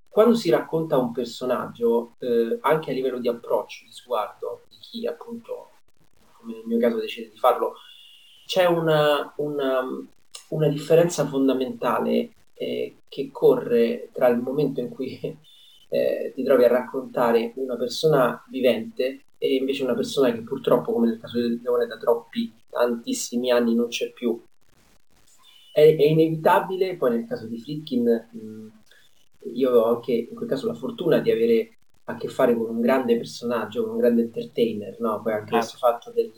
quando 0.08 0.34
si 0.34 0.50
racconta 0.50 0.98
un 0.98 1.10
personaggio, 1.10 2.14
eh, 2.18 2.58
anche 2.60 2.90
a 2.90 2.94
livello 2.94 3.18
di 3.18 3.28
approccio, 3.28 3.84
di 3.84 3.92
sguardo, 3.92 4.62
di 4.68 4.76
chi 4.78 5.06
appunto, 5.06 5.70
come 6.42 6.54
nel 6.54 6.66
mio 6.66 6.78
caso 6.78 6.98
decide 6.98 7.30
di 7.30 7.38
farlo, 7.38 7.74
c'è 8.44 8.66
una, 8.66 9.32
una, 9.36 9.80
una 10.48 10.68
differenza 10.68 11.26
fondamentale 11.26 12.30
eh, 12.54 12.96
che 13.08 13.30
corre 13.30 14.10
tra 14.12 14.28
il 14.28 14.38
momento 14.38 14.80
in 14.80 14.88
cui 14.88 15.18
eh, 15.88 16.32
ti 16.34 16.42
trovi 16.42 16.64
a 16.64 16.68
raccontare 16.68 17.52
una 17.56 17.76
persona 17.76 18.44
vivente 18.50 19.24
e 19.38 19.54
invece 19.54 19.84
una 19.84 19.94
persona 19.94 20.32
che 20.32 20.42
purtroppo, 20.42 20.92
come 20.92 21.08
nel 21.08 21.18
caso 21.18 21.40
del 21.40 21.60
Leone, 21.62 21.86
da 21.86 21.96
troppi, 21.96 22.52
tantissimi 22.68 23.50
anni 23.50 23.74
non 23.74 23.88
c'è 23.88 24.12
più. 24.12 24.40
È, 25.72 25.80
è 25.80 26.04
inevitabile, 26.04 26.96
poi 26.96 27.10
nel 27.10 27.26
caso 27.26 27.46
di 27.46 27.58
Fritkin, 27.58 28.28
mh, 28.30 28.66
io 29.54 29.70
ho 29.72 29.94
anche 29.96 30.12
in 30.12 30.34
quel 30.34 30.48
caso 30.48 30.66
la 30.66 30.74
fortuna 30.74 31.18
di 31.18 31.30
avere 31.30 31.78
a 32.12 32.16
che 32.16 32.28
fare 32.28 32.56
con 32.56 32.68
un 32.68 32.80
grande 32.80 33.16
personaggio, 33.16 33.82
con 33.84 33.92
un 33.94 33.98
grande 33.98 34.22
entertainer, 34.22 34.98
no? 35.00 35.20
Poi 35.22 35.32
anche 35.32 35.50
questo 35.50 35.78
fatto 35.78 36.10
del, 36.10 36.32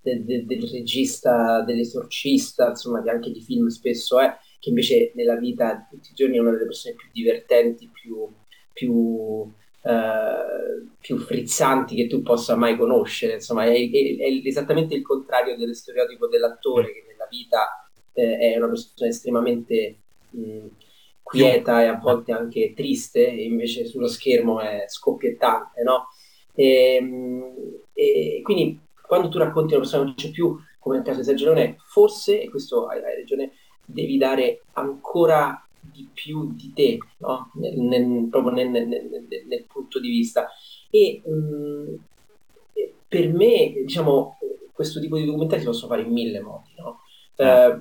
del, 0.00 0.24
del, 0.24 0.46
del, 0.46 0.68
regista, 0.70 1.62
dell'esorcista, 1.62 2.70
insomma, 2.70 3.00
di, 3.00 3.08
anche 3.08 3.30
di 3.30 3.40
film 3.40 3.68
spesso 3.68 4.18
è, 4.20 4.36
che 4.58 4.70
invece 4.70 5.12
nella 5.14 5.36
vita 5.36 5.86
di 5.90 5.96
tutti 5.96 6.10
i 6.10 6.14
giorni 6.14 6.36
è 6.36 6.40
una 6.40 6.50
delle 6.50 6.64
persone 6.64 6.94
più 6.94 7.08
divertenti, 7.12 7.90
più, 7.92 8.28
più, 8.72 9.50
eh, 9.82 10.86
più 11.00 11.18
frizzanti 11.18 11.94
che 11.94 12.06
tu 12.06 12.22
possa 12.22 12.56
mai 12.56 12.76
conoscere. 12.76 13.34
Insomma, 13.34 13.64
è, 13.64 13.72
è, 13.72 14.16
è 14.16 14.40
esattamente 14.44 14.94
il 14.94 15.02
contrario 15.02 15.56
dello 15.56 15.74
stereotipo 15.74 16.26
dell'attore 16.28 16.92
che 16.92 17.04
nella 17.06 17.26
vita 17.30 17.88
eh, 18.12 18.38
è 18.38 18.56
una 18.56 18.68
persona 18.68 19.08
estremamente 19.08 19.96
mh, 20.30 20.66
quieta 21.28 21.82
e 21.82 21.86
a 21.86 21.98
volte 21.98 22.32
anche 22.32 22.72
triste, 22.74 23.28
e 23.28 23.44
invece 23.44 23.84
sullo 23.84 24.08
schermo 24.08 24.60
è 24.60 24.86
scoppiettante, 24.88 25.82
no? 25.82 26.08
E, 26.54 26.94
ehm, 26.94 27.54
e 27.92 28.40
quindi 28.42 28.80
quando 29.06 29.28
tu 29.28 29.36
racconti 29.36 29.74
una 29.74 29.82
persona 29.82 30.02
che 30.04 30.08
non 30.08 30.16
c'è 30.16 30.30
più, 30.30 30.56
come 30.78 30.96
nel 30.96 31.04
caso 31.04 31.18
di 31.18 31.26
Sergio 31.26 31.44
Leone, 31.44 31.76
forse, 31.84 32.40
e 32.40 32.48
questo 32.48 32.86
hai, 32.86 33.02
hai 33.02 33.16
ragione, 33.16 33.52
devi 33.84 34.16
dare 34.16 34.62
ancora 34.72 35.62
di 35.78 36.08
più 36.12 36.54
di 36.54 36.72
te, 36.74 36.98
no? 37.18 37.50
nel, 37.56 37.78
nel, 37.78 38.28
proprio 38.30 38.52
nel, 38.52 38.70
nel, 38.70 39.64
punto 39.66 40.00
di 40.00 40.08
vista. 40.08 40.48
E 40.88 41.22
mm, 41.28 41.94
per 43.06 43.32
me, 43.34 43.74
diciamo, 43.84 44.38
questo 44.72 44.98
tipo 44.98 45.18
di 45.18 45.26
documentari 45.26 45.60
si 45.60 45.66
possono 45.66 45.90
fare 45.92 46.06
in 46.06 46.12
mille 46.12 46.40
modi, 46.40 46.70
no? 46.78 47.00
eh, 47.36 47.80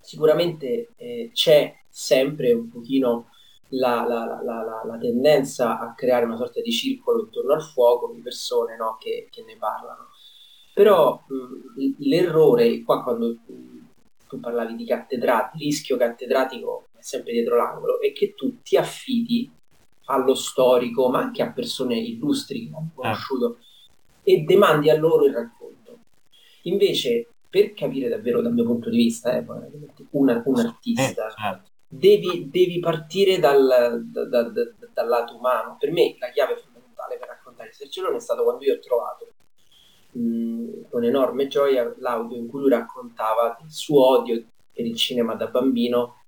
sicuramente 0.00 0.90
eh, 0.96 1.30
c'è 1.32 1.74
sempre 1.88 2.52
un 2.52 2.68
pochino 2.68 3.30
la, 3.70 4.04
la, 4.06 4.40
la, 4.42 4.82
la, 4.84 4.98
tendenza 4.98 5.78
a 5.78 5.94
creare 5.94 6.24
una 6.24 6.36
sorta 6.36 6.60
di 6.60 6.70
circolo 6.70 7.24
intorno 7.24 7.52
al 7.52 7.62
fuoco 7.62 8.12
di 8.14 8.20
persone 8.20 8.76
no, 8.76 8.96
che, 8.98 9.28
che, 9.30 9.44
ne 9.44 9.56
parlano. 9.56 10.08
Però 10.72 11.22
mh, 11.26 11.96
l'errore, 11.98 12.82
qua 12.82 13.02
quando 13.02 13.38
mh, 13.44 13.86
tu 14.28 14.40
parlavi 14.40 14.74
di 14.76 14.86
cattedrati, 14.86 15.58
rischio 15.58 15.96
cattedratico 15.96 16.88
è 16.96 17.02
sempre 17.02 17.32
dietro 17.32 17.56
l'angolo, 17.56 18.00
è 18.00 18.12
che 18.12 18.34
tu 18.34 18.62
ti 18.62 18.76
affidi 18.76 19.50
allo 20.06 20.34
storico, 20.34 21.08
ma 21.10 21.18
anche 21.18 21.42
a 21.42 21.52
persone 21.52 21.98
illustri 21.98 22.68
che 22.68 22.74
hanno 22.74 22.90
conosciuto, 22.94 23.58
eh. 24.22 24.32
e 24.32 24.40
demandi 24.42 24.88
a 24.88 24.96
loro 24.96 25.26
il 25.26 25.34
racconto. 25.34 25.98
Invece, 26.62 27.28
per 27.50 27.74
capire 27.74 28.08
davvero 28.08 28.40
dal 28.40 28.54
mio 28.54 28.64
punto 28.64 28.88
di 28.88 28.96
vista, 28.96 29.36
eh, 29.36 29.44
una, 30.10 30.42
un 30.44 30.58
artista, 30.58 31.28
eh, 31.28 31.34
certo 31.36 31.67
devi, 31.88 32.48
devi 32.50 32.78
partire 32.78 33.38
dal, 33.38 34.02
da, 34.04 34.24
da, 34.26 34.42
da, 34.42 34.62
dal, 34.92 35.08
lato 35.08 35.36
umano. 35.36 35.76
Per 35.78 35.90
me 35.90 36.16
la 36.18 36.30
chiave 36.30 36.56
fondamentale 36.56 37.16
per 37.18 37.28
raccontare 37.28 37.72
Sergio 37.72 38.02
Leone 38.02 38.18
è 38.18 38.20
stato 38.20 38.44
quando 38.44 38.64
io 38.64 38.74
ho 38.74 38.78
trovato 38.78 39.32
mh, 40.12 40.88
con 40.90 41.04
enorme 41.04 41.46
gioia 41.48 41.94
l'audio 41.98 42.36
in 42.36 42.48
cui 42.48 42.60
lui 42.60 42.70
raccontava 42.70 43.58
il 43.64 43.72
suo 43.72 44.06
odio 44.06 44.42
per 44.72 44.84
il 44.84 44.94
cinema 44.94 45.34
da 45.34 45.46
bambino 45.46 46.22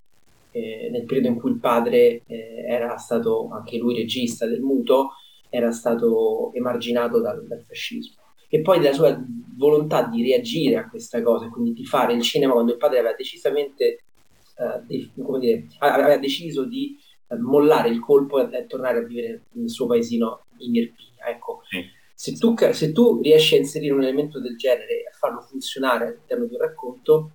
eh, 0.52 0.88
nel 0.90 1.04
periodo 1.04 1.28
in 1.28 1.38
cui 1.38 1.50
il 1.52 1.58
padre 1.58 2.22
eh, 2.26 2.64
era 2.66 2.96
stato 2.96 3.50
anche 3.52 3.78
lui 3.78 3.94
regista 3.94 4.46
del 4.46 4.60
muto, 4.60 5.10
era 5.48 5.70
stato 5.70 6.50
emarginato 6.54 7.20
dal, 7.20 7.46
dal 7.46 7.62
fascismo 7.62 8.18
e 8.48 8.62
poi 8.62 8.80
della 8.80 8.94
sua 8.94 9.16
volontà 9.56 10.02
di 10.08 10.24
reagire 10.24 10.76
a 10.76 10.88
questa 10.88 11.22
cosa, 11.22 11.48
quindi 11.48 11.72
di 11.72 11.84
fare 11.84 12.14
il 12.14 12.22
cinema 12.22 12.52
quando 12.52 12.72
il 12.72 12.78
padre 12.78 12.98
aveva 12.98 13.14
decisamente 13.14 14.06
eh, 14.60 15.10
come 15.22 15.38
dire, 15.38 15.66
aveva 15.78 16.16
deciso 16.18 16.64
di 16.64 16.96
eh, 17.28 17.36
mollare 17.36 17.88
il 17.88 18.00
colpo 18.00 18.40
e, 18.40 18.56
e, 18.56 18.66
tornare 18.66 18.98
a 18.98 19.02
vivere 19.02 19.44
nel 19.52 19.70
suo 19.70 19.86
paesino 19.86 20.44
in 20.58 20.74
Irpinia. 20.74 21.26
Ecco, 21.28 21.62
sì. 21.68 21.84
se, 22.14 22.32
tu, 22.36 22.54
se 22.72 22.92
tu 22.92 23.20
riesci 23.20 23.54
a 23.54 23.58
inserire 23.58 23.94
un 23.94 24.02
elemento 24.02 24.40
del 24.40 24.56
genere 24.56 25.02
e 25.02 25.08
a 25.12 25.16
farlo 25.16 25.40
funzionare 25.40 26.06
all'interno 26.06 26.46
di 26.46 26.54
un 26.54 26.60
racconto, 26.60 27.30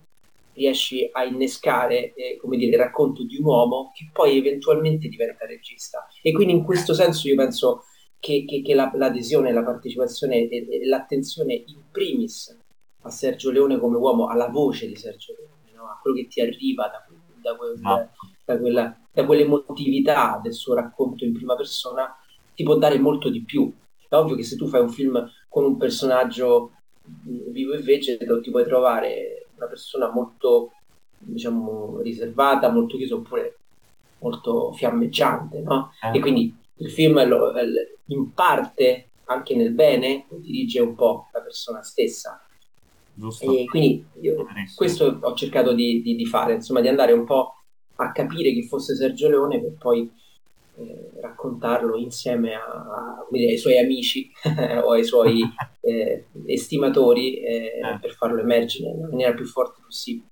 riesci 0.56 1.08
a 1.12 1.24
innescare 1.24 2.14
eh, 2.14 2.36
come 2.40 2.56
dire, 2.56 2.72
il 2.72 2.82
racconto 2.82 3.24
di 3.24 3.36
un 3.36 3.44
uomo 3.44 3.92
che 3.94 4.08
poi 4.12 4.38
eventualmente 4.38 5.08
diventa 5.08 5.46
regista. 5.46 6.06
E 6.22 6.32
quindi 6.32 6.54
in 6.54 6.64
questo 6.64 6.94
senso 6.94 7.28
io 7.28 7.36
penso 7.36 7.84
che, 8.18 8.44
che, 8.46 8.62
che 8.62 8.74
la, 8.74 8.90
l'adesione, 8.94 9.52
la 9.52 9.62
partecipazione 9.62 10.48
e, 10.48 10.66
e, 10.68 10.86
l'attenzione 10.86 11.54
in 11.54 11.82
primis 11.90 12.58
a 13.02 13.10
Sergio 13.10 13.50
Leone 13.50 13.78
come 13.78 13.96
uomo, 13.96 14.26
alla 14.26 14.48
voce 14.48 14.88
di 14.88 14.96
Sergio 14.96 15.34
Leone, 15.34 15.72
no? 15.76 15.84
a 15.84 15.98
quello 16.00 16.16
che 16.16 16.26
ti 16.26 16.40
arriva 16.40 16.88
da 16.88 17.04
da, 17.46 17.56
quel, 17.56 17.78
no. 17.80 18.10
da, 18.44 18.58
quella, 18.58 18.98
da 19.12 19.24
quell'emotività 19.24 20.40
del 20.42 20.52
suo 20.52 20.74
racconto 20.74 21.24
in 21.24 21.32
prima 21.32 21.54
persona, 21.54 22.16
ti 22.54 22.64
può 22.64 22.76
dare 22.76 22.98
molto 22.98 23.30
di 23.30 23.42
più. 23.42 23.72
È 24.08 24.14
ovvio 24.14 24.34
che 24.34 24.42
se 24.42 24.56
tu 24.56 24.66
fai 24.66 24.80
un 24.80 24.90
film 24.90 25.30
con 25.48 25.64
un 25.64 25.76
personaggio 25.76 26.72
vivo 27.24 27.74
e 27.74 27.82
vegeto, 27.82 28.40
ti 28.40 28.50
puoi 28.50 28.64
trovare 28.64 29.46
una 29.56 29.66
persona 29.66 30.10
molto, 30.10 30.72
diciamo, 31.18 32.00
riservata, 32.00 32.70
molto 32.70 32.96
chiusa, 32.96 33.14
oppure 33.14 33.58
molto 34.18 34.72
fiammeggiante, 34.72 35.60
no? 35.60 35.92
Eh. 36.02 36.16
E 36.16 36.20
quindi 36.20 36.54
il 36.78 36.90
film 36.90 37.26
lo, 37.26 37.52
in 38.06 38.32
parte, 38.32 39.10
anche 39.26 39.54
nel 39.54 39.72
bene, 39.72 40.26
dirige 40.30 40.80
un 40.80 40.94
po' 40.94 41.28
la 41.32 41.40
persona 41.40 41.82
stessa. 41.82 42.40
Giusto. 43.18 43.50
E 43.50 43.64
quindi 43.64 44.04
io, 44.20 44.46
questo 44.74 45.18
ho 45.22 45.34
cercato 45.34 45.72
di, 45.72 46.02
di, 46.02 46.16
di, 46.16 46.26
fare, 46.26 46.54
insomma, 46.54 46.82
di 46.82 46.88
andare 46.88 47.12
un 47.12 47.24
po' 47.24 47.54
a 47.96 48.12
capire 48.12 48.52
chi 48.52 48.62
fosse 48.64 48.94
Sergio 48.94 49.30
Leone 49.30 49.58
per 49.58 49.72
poi 49.78 50.10
eh, 50.76 51.10
raccontarlo 51.22 51.96
insieme 51.96 52.52
a, 52.52 52.60
a, 52.60 53.26
dire, 53.30 53.52
ai 53.52 53.56
suoi 53.56 53.78
amici 53.78 54.30
o 54.84 54.92
ai 54.92 55.04
suoi 55.04 55.42
eh, 55.80 56.26
estimatori 56.44 57.38
eh, 57.38 57.80
eh, 57.82 57.98
per 57.98 58.12
farlo 58.12 58.38
emergere 58.38 58.92
nella 58.92 59.08
maniera 59.08 59.32
più 59.32 59.46
forte 59.46 59.80
possibile. 59.82 60.28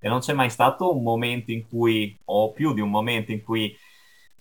E 0.00 0.08
non 0.08 0.20
c'è 0.20 0.32
mai 0.34 0.50
stato 0.50 0.94
un 0.94 1.02
momento 1.02 1.50
in 1.50 1.66
cui, 1.66 2.16
o 2.26 2.52
più 2.52 2.72
di 2.74 2.80
un 2.80 2.90
momento 2.90 3.32
in 3.32 3.42
cui 3.42 3.76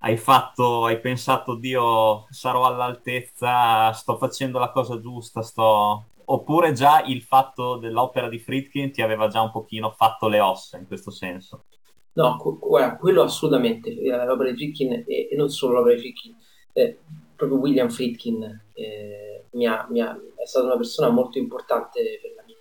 hai 0.02 0.16
fatto, 0.16 0.86
hai 0.86 1.00
pensato, 1.00 1.56
Dio, 1.56 2.28
sarò 2.30 2.68
all'altezza, 2.68 3.92
sto 3.94 4.16
facendo 4.18 4.60
la 4.60 4.70
cosa 4.70 5.00
giusta, 5.00 5.42
sto 5.42 6.06
oppure 6.30 6.72
già 6.74 7.04
il 7.04 7.22
fatto 7.22 7.78
dell'opera 7.78 8.28
di 8.28 8.40
Friedkin 8.40 8.92
ti 8.92 9.02
aveva 9.02 9.28
già 9.28 9.42
un 9.42 9.52
pochino 9.52 9.92
fatto 9.92 10.28
le 10.28 10.40
ossa 10.40 10.78
in 10.78 10.88
questo 10.88 11.12
senso? 11.12 11.66
No, 12.14 12.38
guarda, 12.60 12.98
quello 12.98 13.22
assolutamente, 13.22 13.90
eh, 13.92 14.26
l'opera 14.26 14.50
di 14.50 14.56
Friedkin 14.56 15.04
e, 15.06 15.28
e 15.30 15.36
non 15.36 15.50
solo 15.50 15.74
l'opera 15.74 15.96
di 15.96 16.02
Friedkin, 16.02 16.36
eh, 16.74 17.00
proprio 17.36 17.60
William 17.60 17.90
Friedkin 17.90 18.44
eh, 18.74 19.46
mi 19.52 19.68
ha, 19.68 19.86
mi 19.90 20.02
ha, 20.02 20.20
è 20.36 20.46
stata 20.46 20.66
una 20.66 20.78
persona 20.78 21.10
molto 21.10 21.38
importante 21.38 22.20
per 22.22 22.34
la 22.36 22.44
mia 22.46 22.56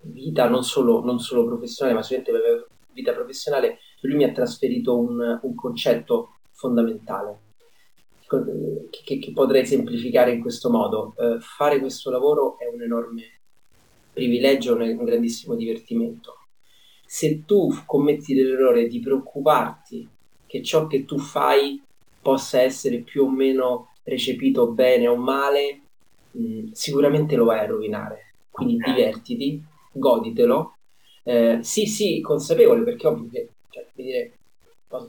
vita, 0.00 0.48
non 0.48 0.62
solo, 0.62 1.02
non 1.02 1.18
solo 1.18 1.46
professionale, 1.46 1.96
ma 1.96 2.02
sicuramente 2.02 2.40
per 2.40 2.50
la 2.50 2.56
mia 2.56 2.66
vita 2.92 3.12
professionale. 3.12 3.78
Lui 4.02 4.14
mi 4.14 4.24
ha 4.24 4.32
trasferito 4.32 4.96
un, 4.96 5.40
un 5.42 5.54
concetto 5.54 6.34
fondamentale 6.52 7.46
che, 8.90 9.18
che, 9.18 9.32
potrei 9.32 9.64
semplificare 9.66 10.32
in 10.32 10.40
questo 10.40 10.70
modo. 10.70 11.14
Eh, 11.18 11.40
fare 11.40 11.80
questo 11.80 12.10
lavoro 12.10 12.58
è 12.58 12.66
un 12.66 12.82
enorme 12.82 13.40
privilegio, 14.12 14.74
un 14.74 15.04
grandissimo 15.04 15.54
divertimento. 15.54 16.34
Se 17.06 17.44
tu 17.46 17.72
commetti 17.86 18.34
l'errore 18.34 18.86
di 18.86 19.00
preoccuparti 19.00 20.06
che 20.46 20.62
ciò 20.62 20.86
che 20.86 21.04
tu 21.04 21.18
fai 21.18 21.82
possa 22.20 22.60
essere 22.60 22.98
più 22.98 23.24
o 23.24 23.30
meno 23.30 23.92
recepito 24.02 24.70
bene 24.72 25.06
o 25.06 25.16
male, 25.16 25.80
mh, 26.32 26.42
mm, 26.42 26.66
sicuramente 26.72 27.36
lo 27.36 27.44
vai 27.44 27.60
a 27.60 27.66
rovinare. 27.66 28.34
Quindi 28.50 28.76
divertiti, 28.84 29.62
goditelo. 29.92 30.76
Eh, 31.22 31.58
sì, 31.62 31.86
sì, 31.86 32.20
consapevole, 32.20 32.82
perché 32.82 33.06
ovvio 33.06 33.28
che, 33.30 33.48
cioè, 33.70 33.86
dire, 33.94 34.32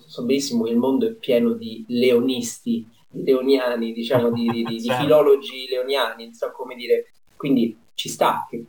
so 0.06 0.24
benissimo 0.24 0.64
che 0.64 0.72
il 0.72 0.78
mondo 0.78 1.08
è 1.08 1.12
pieno 1.12 1.54
di 1.54 1.84
leonisti 1.88 2.86
leoniani, 3.12 3.94
diciamo 3.94 4.32
di, 4.32 4.48
di, 4.48 4.63
di, 4.63 4.75
di 4.75 4.84
certo. 4.84 5.04
filologi 5.04 5.68
leoniani, 5.68 6.25
non 6.25 6.34
so 6.34 6.51
come 6.51 6.75
dire. 6.75 7.12
Quindi 7.36 7.78
ci 7.94 8.10
sta 8.10 8.46
che 8.50 8.63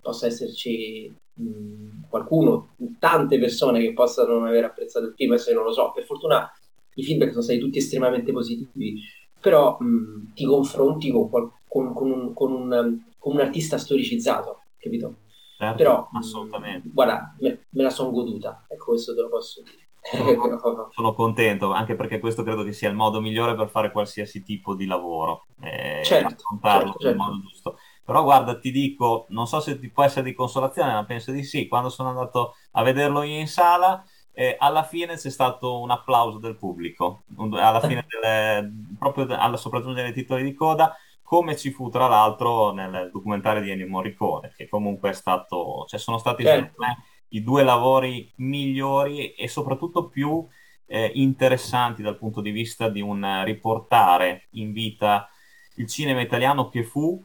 possa 0.00 0.26
esserci 0.26 1.12
mh, 1.34 2.08
qualcuno, 2.08 2.74
tante 2.98 3.38
persone 3.38 3.80
che 3.80 3.92
possano 3.92 4.34
non 4.34 4.46
aver 4.46 4.64
apprezzato 4.64 5.06
il 5.06 5.14
film, 5.14 5.32
adesso 5.32 5.52
non 5.52 5.64
lo 5.64 5.72
so, 5.72 5.92
per 5.92 6.04
fortuna 6.04 6.50
i 6.94 7.02
feedback 7.02 7.30
sono 7.30 7.42
stati 7.42 7.58
tutti 7.58 7.78
estremamente 7.78 8.32
positivi, 8.32 9.00
però 9.40 9.76
mh, 9.78 10.32
ti 10.34 10.44
confronti 10.44 11.10
con, 11.10 11.28
con, 11.28 11.92
con, 11.92 12.10
un, 12.10 12.32
con, 12.32 12.52
un, 12.52 13.04
con 13.18 13.34
un 13.34 13.40
artista 13.40 13.78
storicizzato, 13.78 14.62
capito? 14.78 15.16
Certo, 15.56 15.76
Però, 15.76 16.08
assolutamente. 16.12 16.88
Mh, 16.88 16.92
guarda, 16.92 17.34
me, 17.40 17.66
me 17.70 17.82
la 17.82 17.90
sono 17.90 18.10
goduta, 18.10 18.64
ecco 18.68 18.86
questo 18.92 19.14
te 19.14 19.20
lo 19.20 19.28
posso 19.28 19.62
dire. 19.62 19.83
Sono, 20.04 20.90
sono, 20.90 21.14
contento, 21.14 21.72
anche 21.72 21.94
perché 21.94 22.18
questo 22.18 22.42
credo 22.42 22.62
che 22.62 22.72
sia 22.72 22.90
il 22.90 22.94
modo 22.94 23.22
migliore 23.22 23.54
per 23.54 23.70
fare 23.70 23.90
qualsiasi 23.90 24.42
tipo 24.42 24.74
di 24.74 24.84
lavoro, 24.84 25.46
eh, 25.62 26.02
certo, 26.04 26.28
raccontarlo 26.28 26.90
certo, 26.92 27.00
certo. 27.00 27.22
modo 27.22 27.40
giusto. 27.40 27.78
Però 28.04 28.22
guarda, 28.22 28.58
ti 28.58 28.70
dico, 28.70 29.24
non 29.30 29.46
so 29.46 29.60
se 29.60 29.78
ti 29.78 29.88
può 29.88 30.02
essere 30.02 30.24
di 30.24 30.34
consolazione, 30.34 30.92
ma 30.92 31.06
penso 31.06 31.32
di 31.32 31.42
sì. 31.42 31.68
Quando 31.68 31.88
sono 31.88 32.10
andato 32.10 32.54
a 32.72 32.82
vederlo 32.82 33.22
io 33.22 33.38
in 33.38 33.48
sala, 33.48 34.04
eh, 34.34 34.56
alla 34.58 34.82
fine 34.82 35.16
c'è 35.16 35.30
stato 35.30 35.80
un 35.80 35.90
applauso 35.90 36.38
del 36.38 36.56
pubblico, 36.56 37.22
alla 37.52 37.80
fine 37.80 38.04
delle, 38.08 38.70
proprio 38.98 39.26
alla 39.28 39.56
sopraggiungere 39.56 40.12
dei 40.12 40.22
titoli 40.22 40.42
di 40.42 40.52
coda, 40.52 40.94
come 41.22 41.56
ci 41.56 41.70
fu 41.70 41.88
tra 41.88 42.06
l'altro 42.06 42.72
nel 42.72 43.10
documentario 43.10 43.62
di 43.62 43.70
Ennio 43.70 43.88
Morricone, 43.88 44.52
che 44.54 44.68
comunque 44.68 45.10
è 45.10 45.14
stato, 45.14 45.84
cioè 45.88 45.98
sono 45.98 46.18
stati 46.18 46.42
certo. 46.42 46.74
me, 46.76 47.04
i 47.34 47.42
due 47.42 47.62
lavori 47.62 48.30
migliori 48.36 49.34
e 49.34 49.48
soprattutto 49.48 50.08
più 50.08 50.46
eh, 50.86 51.10
interessanti 51.14 52.02
dal 52.02 52.16
punto 52.16 52.40
di 52.40 52.50
vista 52.50 52.88
di 52.88 53.00
un 53.00 53.42
riportare 53.44 54.46
in 54.50 54.72
vita 54.72 55.28
il 55.76 55.88
cinema 55.88 56.20
italiano 56.20 56.68
che 56.68 56.84
fu 56.84 57.22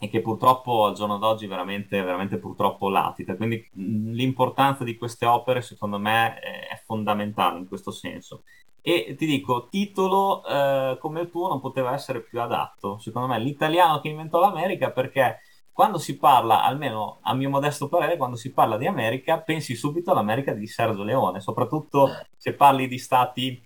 e 0.00 0.08
che 0.08 0.20
purtroppo 0.20 0.86
al 0.86 0.94
giorno 0.94 1.18
d'oggi 1.18 1.46
veramente, 1.46 2.02
veramente 2.02 2.38
purtroppo 2.38 2.88
latita. 2.88 3.36
Quindi 3.36 3.64
mh, 3.72 4.12
l'importanza 4.12 4.84
di 4.84 4.96
queste 4.96 5.26
opere 5.26 5.62
secondo 5.62 5.98
me 5.98 6.38
è, 6.38 6.80
fondamentale 6.84 7.58
in 7.58 7.68
questo 7.68 7.90
senso. 7.90 8.44
E 8.80 9.14
ti 9.18 9.26
dico, 9.26 9.68
titolo 9.68 10.42
eh, 10.46 10.96
come 11.00 11.20
il 11.20 11.30
tuo 11.30 11.48
non 11.48 11.60
poteva 11.60 11.92
essere 11.92 12.22
più 12.22 12.40
adatto, 12.40 12.98
secondo 12.98 13.28
me, 13.28 13.38
l'italiano 13.38 14.00
che 14.00 14.08
inventò 14.08 14.40
l'America, 14.40 14.90
perché 14.90 15.40
quando 15.78 15.98
si 15.98 16.18
parla, 16.18 16.64
almeno 16.64 17.18
a 17.20 17.34
mio 17.34 17.50
modesto 17.50 17.88
parere, 17.88 18.16
quando 18.16 18.34
si 18.34 18.50
parla 18.50 18.76
di 18.76 18.88
America, 18.88 19.38
pensi 19.38 19.76
subito 19.76 20.10
all'America 20.10 20.52
di 20.52 20.66
Sergio 20.66 21.04
Leone, 21.04 21.38
soprattutto 21.38 22.10
se 22.36 22.54
parli 22.54 22.88
di 22.88 22.98
stati 22.98 23.64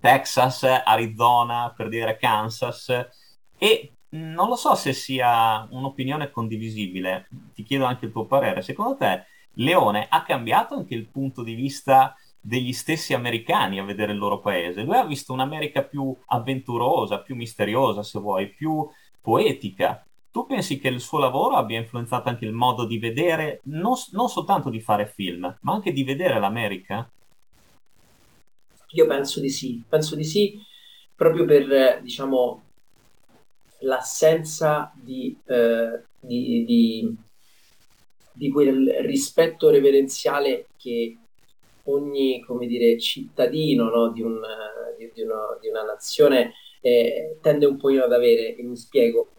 Texas, 0.00 0.64
Arizona, 0.64 1.72
per 1.76 1.88
dire 1.88 2.16
Kansas, 2.16 2.88
e 3.56 3.92
non 4.08 4.48
lo 4.48 4.56
so 4.56 4.74
se 4.74 4.92
sia 4.92 5.68
un'opinione 5.70 6.32
condivisibile, 6.32 7.28
ti 7.54 7.62
chiedo 7.62 7.84
anche 7.84 8.06
il 8.06 8.10
tuo 8.10 8.24
parere. 8.24 8.60
Secondo 8.60 8.96
te 8.96 9.26
Leone 9.52 10.08
ha 10.10 10.24
cambiato 10.24 10.74
anche 10.74 10.96
il 10.96 11.06
punto 11.06 11.44
di 11.44 11.54
vista 11.54 12.16
degli 12.40 12.72
stessi 12.72 13.14
americani 13.14 13.78
a 13.78 13.84
vedere 13.84 14.10
il 14.10 14.18
loro 14.18 14.40
paese? 14.40 14.82
Lui 14.82 14.96
ha 14.96 15.04
visto 15.04 15.32
un'America 15.32 15.84
più 15.84 16.12
avventurosa, 16.26 17.20
più 17.20 17.36
misteriosa, 17.36 18.02
se 18.02 18.18
vuoi, 18.18 18.48
più 18.48 18.84
poetica. 19.20 20.05
Tu 20.36 20.44
pensi 20.44 20.78
che 20.78 20.88
il 20.88 21.00
suo 21.00 21.18
lavoro 21.18 21.56
abbia 21.56 21.78
influenzato 21.78 22.28
anche 22.28 22.44
il 22.44 22.52
modo 22.52 22.84
di 22.84 22.98
vedere, 22.98 23.62
non, 23.64 23.94
non 24.10 24.28
soltanto 24.28 24.68
di 24.68 24.82
fare 24.82 25.06
film, 25.06 25.56
ma 25.62 25.72
anche 25.72 25.92
di 25.92 26.04
vedere 26.04 26.38
l'America? 26.38 27.10
Io 28.88 29.06
penso 29.06 29.40
di 29.40 29.48
sì, 29.48 29.82
penso 29.88 30.14
di 30.14 30.24
sì, 30.24 30.60
proprio 31.14 31.46
per, 31.46 32.02
diciamo, 32.02 32.62
l'assenza 33.78 34.92
di, 34.94 35.34
eh, 35.46 36.02
di, 36.20 36.64
di, 36.66 37.16
di, 38.30 38.50
quel 38.50 38.94
rispetto 39.06 39.70
reverenziale 39.70 40.66
che 40.76 41.16
ogni 41.84 42.44
come 42.44 42.66
dire, 42.66 42.98
cittadino 42.98 43.88
no, 43.88 44.12
di, 44.12 44.20
un, 44.20 44.38
di, 44.98 45.22
uno, 45.22 45.56
di, 45.62 45.68
una 45.68 45.82
nazione 45.82 46.52
eh, 46.82 47.38
tende 47.40 47.64
un 47.64 47.78
pochino 47.78 48.04
ad 48.04 48.12
avere, 48.12 48.54
e 48.54 48.62
mi 48.62 48.76
spiego, 48.76 49.30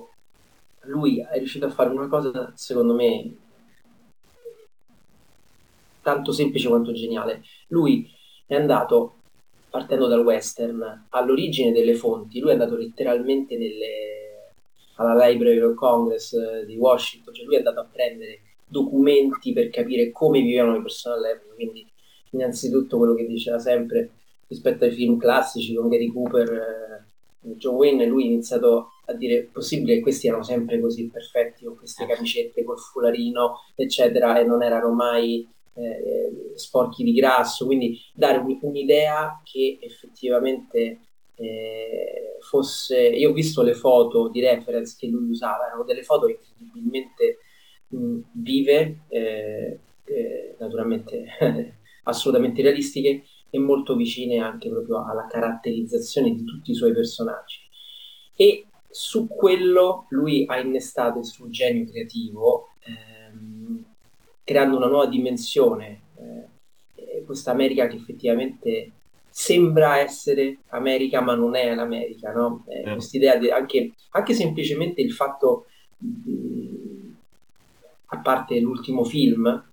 lui 0.87 1.19
è 1.19 1.37
riuscito 1.37 1.65
a 1.65 1.71
fare 1.71 1.89
una 1.89 2.07
cosa 2.07 2.51
secondo 2.55 2.93
me 2.93 3.35
tanto 6.07 6.31
semplice 6.31 6.69
quanto 6.69 6.93
geniale. 6.93 7.43
Lui 7.67 8.09
è 8.45 8.55
andato, 8.55 9.15
partendo 9.69 10.07
dal 10.07 10.23
western, 10.23 11.07
all'origine 11.09 11.73
delle 11.73 11.95
fonti, 11.95 12.39
lui 12.39 12.51
è 12.51 12.53
andato 12.53 12.77
letteralmente 12.77 13.57
nelle, 13.57 14.53
alla 14.95 15.27
Library 15.27 15.59
of 15.59 15.75
Congress 15.75 16.31
eh, 16.31 16.65
di 16.65 16.77
Washington, 16.77 17.33
cioè 17.33 17.45
lui 17.45 17.55
è 17.55 17.57
andato 17.57 17.81
a 17.81 17.89
prendere 17.91 18.39
documenti 18.65 19.51
per 19.51 19.69
capire 19.69 20.11
come 20.11 20.39
vivevano 20.39 20.77
le 20.77 20.81
persone 20.81 21.15
all'epoca, 21.15 21.55
quindi 21.55 21.85
innanzitutto 22.31 22.97
quello 22.97 23.13
che 23.13 23.25
diceva 23.25 23.59
sempre 23.59 24.11
rispetto 24.47 24.85
ai 24.85 24.91
film 24.91 25.17
classici 25.17 25.73
con 25.73 25.89
Gary 25.89 26.07
Cooper, 26.07 26.51
eh, 26.53 27.55
John 27.57 27.75
Wayne, 27.75 28.05
lui 28.05 28.23
ha 28.23 28.27
iniziato 28.27 28.91
a 29.09 29.13
dire 29.13 29.49
possibile 29.51 29.95
che 29.95 30.01
questi 30.01 30.27
erano 30.27 30.43
sempre 30.43 30.79
così 30.79 31.09
perfetti 31.09 31.65
con 31.65 31.77
queste 31.77 32.05
camicette 32.05 32.63
col 32.63 32.79
fularino 32.79 33.61
eccetera 33.75 34.39
e 34.39 34.43
non 34.43 34.63
erano 34.63 34.91
mai 34.93 35.47
eh, 35.73 36.53
sporchi 36.55 37.03
di 37.03 37.13
grasso 37.13 37.65
quindi 37.65 37.99
dare 38.13 38.37
un, 38.37 38.57
un'idea 38.61 39.41
che 39.43 39.79
effettivamente 39.81 40.99
eh, 41.37 42.37
fosse... 42.39 42.99
Io 42.99 43.29
ho 43.29 43.33
visto 43.33 43.61
le 43.61 43.73
foto 43.73 44.29
di 44.29 44.41
reference 44.41 44.95
che 44.97 45.07
lui 45.07 45.29
usava, 45.29 45.67
erano 45.67 45.83
delle 45.83 46.03
foto 46.03 46.27
incredibilmente 46.27 47.37
mh, 47.87 48.19
vive, 48.33 49.01
eh, 49.09 49.79
eh, 50.03 50.55
naturalmente 50.59 51.25
assolutamente 52.03 52.61
realistiche 52.61 53.23
e 53.49 53.59
molto 53.59 53.95
vicine 53.95 54.39
anche 54.39 54.69
proprio 54.69 55.05
alla 55.05 55.27
caratterizzazione 55.27 56.33
di 56.33 56.43
tutti 56.43 56.71
i 56.71 56.75
suoi 56.75 56.93
personaggi. 56.93 57.59
E 58.35 58.66
su 58.89 59.27
quello 59.27 60.05
lui 60.09 60.45
ha 60.47 60.59
innestato 60.59 61.19
il 61.19 61.25
suo 61.25 61.49
genio 61.49 61.85
creativo, 61.85 62.69
ehm, 62.79 63.83
creando 64.43 64.77
una 64.77 64.87
nuova 64.87 65.07
dimensione. 65.07 66.01
Eh, 66.15 67.23
questa 67.25 67.51
America 67.51 67.87
che 67.87 67.97
effettivamente 67.97 68.91
sembra 69.29 69.99
essere 69.99 70.59
America 70.69 71.21
ma 71.21 71.35
non 71.35 71.55
è 71.55 71.75
l'America, 71.75 72.31
no? 72.31 72.63
Eh, 72.67 72.79
eh. 72.79 72.93
Quest'idea 72.93 73.35
di, 73.35 73.51
anche, 73.51 73.93
anche, 74.11 74.33
semplicemente 74.33 75.01
il 75.01 75.11
fatto, 75.11 75.67
mh, 75.97 77.11
a 78.07 78.17
parte 78.17 78.59
l'ultimo 78.59 79.03
film, 79.03 79.63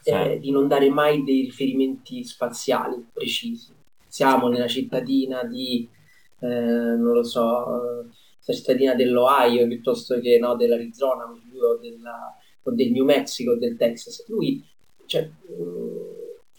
sì. 0.00 0.10
eh, 0.10 0.38
di 0.38 0.50
non 0.50 0.66
dare 0.66 0.88
mai 0.88 1.24
dei 1.24 1.42
riferimenti 1.42 2.24
spaziali 2.24 3.04
precisi. 3.12 3.72
Siamo 4.06 4.48
nella 4.48 4.66
cittadina 4.66 5.44
di, 5.44 5.86
eh, 6.38 6.46
non 6.48 7.12
lo 7.12 7.22
so, 7.22 8.06
la 8.44 8.54
cittadina 8.54 8.94
dell'Ohio 8.94 9.66
piuttosto 9.66 10.18
che 10.20 10.38
no, 10.38 10.56
dell'Arizona 10.56 11.24
o, 11.24 11.78
della, 11.78 12.36
o 12.62 12.70
del 12.72 12.90
New 12.90 13.04
Mexico 13.04 13.52
o 13.52 13.58
del 13.58 13.76
Texas. 13.76 14.26
Lui, 14.28 14.64
cioè, 15.06 15.28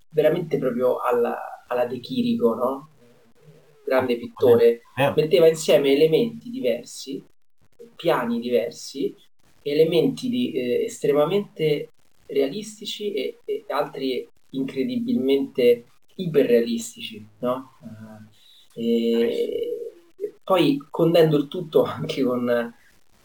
veramente 0.10 0.58
proprio 0.58 1.00
alla 1.00 1.52
alla 1.72 1.86
De 1.86 2.00
Chirico, 2.00 2.54
no? 2.54 2.90
grande 3.84 4.18
pittore, 4.18 4.82
eh. 4.96 5.14
metteva 5.16 5.48
insieme 5.48 5.92
elementi 5.92 6.50
diversi, 6.50 7.22
piani 7.96 8.40
diversi, 8.40 9.14
elementi 9.64 10.30
di, 10.30 10.52
eh, 10.52 10.84
estremamente 10.86 11.90
realistici 12.28 13.12
e, 13.12 13.40
e, 13.44 13.66
altri 13.68 14.28
incredibilmente 14.52 15.86
iperrealistici, 16.16 17.28
no? 17.40 17.72
Uh, 17.82 18.80
e, 18.80 19.61
poi 20.52 20.86
condendo 20.90 21.38
il 21.38 21.48
tutto 21.48 21.84
anche 21.88 22.24
con, 22.24 22.74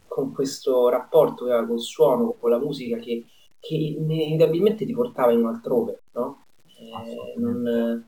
con 0.06 0.32
questo 0.32 0.88
rapporto 0.88 1.44
che 1.44 1.50
aveva 1.50 1.66
col 1.66 1.80
suono, 1.80 2.36
con 2.38 2.50
la 2.50 2.58
musica 2.58 2.98
che, 2.98 3.24
che 3.58 3.74
inevitabilmente 3.74 4.86
ti 4.86 4.92
portava 4.92 5.32
in 5.32 5.38
un 5.38 5.48
altrove, 5.48 6.02
no? 6.12 6.44
Eh, 6.66 7.34
non, 7.38 8.04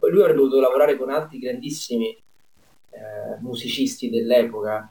lui 0.00 0.20
avrebbe 0.22 0.38
dovuto 0.38 0.60
lavorare 0.60 0.96
con 0.96 1.10
altri 1.10 1.38
grandissimi 1.38 2.08
eh, 2.08 3.40
musicisti 3.40 4.08
dell'epoca 4.08 4.90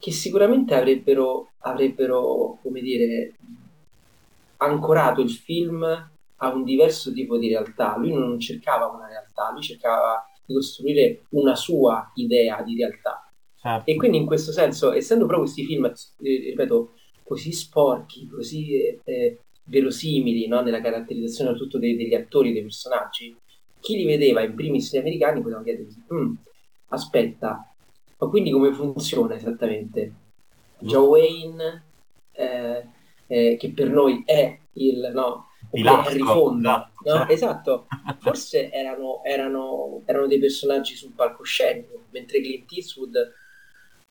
che 0.00 0.10
sicuramente 0.10 0.74
avrebbero, 0.74 1.50
avrebbero, 1.58 2.58
come 2.60 2.80
dire, 2.80 3.34
ancorato 4.56 5.20
il 5.20 5.30
film 5.30 5.84
a 6.40 6.48
un 6.48 6.64
diverso 6.64 7.12
tipo 7.12 7.38
di 7.38 7.48
realtà. 7.48 7.96
Lui 7.96 8.12
non 8.12 8.40
cercava 8.40 8.86
una 8.86 9.06
realtà, 9.06 9.52
lui 9.52 9.62
cercava 9.62 10.27
di 10.48 10.54
costruire 10.54 11.26
una 11.30 11.54
sua 11.54 12.10
idea 12.14 12.62
di 12.62 12.74
realtà. 12.74 13.30
Certo. 13.54 13.90
E 13.90 13.96
quindi 13.96 14.16
in 14.16 14.26
questo 14.26 14.50
senso, 14.50 14.92
essendo 14.92 15.26
proprio 15.26 15.44
questi 15.44 15.64
film, 15.64 15.84
eh, 15.84 15.92
ripeto, 16.22 16.92
così 17.22 17.52
sporchi, 17.52 18.26
così 18.26 18.72
eh, 18.72 19.00
eh 19.04 19.38
verosimili 19.68 20.48
no? 20.48 20.62
nella 20.62 20.80
caratterizzazione 20.80 21.50
soprattutto 21.50 21.78
dei, 21.78 21.94
degli 21.94 22.14
attori, 22.14 22.52
dei 22.52 22.62
personaggi, 22.62 23.36
chi 23.80 23.96
li 23.96 24.06
vedeva 24.06 24.42
in 24.42 24.54
primis 24.54 24.92
gli 24.92 24.96
americani 24.98 25.42
potevano 25.42 25.64
chiedersi, 25.64 26.02
mm, 26.12 26.34
aspetta, 26.88 27.74
ma 28.18 28.28
quindi 28.28 28.50
come 28.50 28.72
funziona 28.72 29.34
esattamente? 29.34 30.12
Joe 30.78 31.06
Wayne, 31.06 31.84
eh, 32.32 32.86
eh, 33.26 33.56
che 33.58 33.72
per 33.72 33.90
noi 33.90 34.22
è 34.24 34.58
il, 34.72 35.10
no, 35.12 35.47
Pilastro, 35.70 36.10
Henry 36.10 36.24
Fonda, 36.24 36.90
esatto, 37.02 37.10
no? 37.10 37.16
cioè. 37.16 37.32
Esatto, 37.32 37.86
forse 38.18 38.70
erano, 38.70 39.22
erano, 39.24 40.02
erano 40.04 40.26
dei 40.26 40.38
personaggi 40.38 40.94
sul 40.94 41.12
palcoscenico, 41.12 42.04
mentre 42.10 42.40
Clint 42.40 42.72
Eastwood 42.72 43.34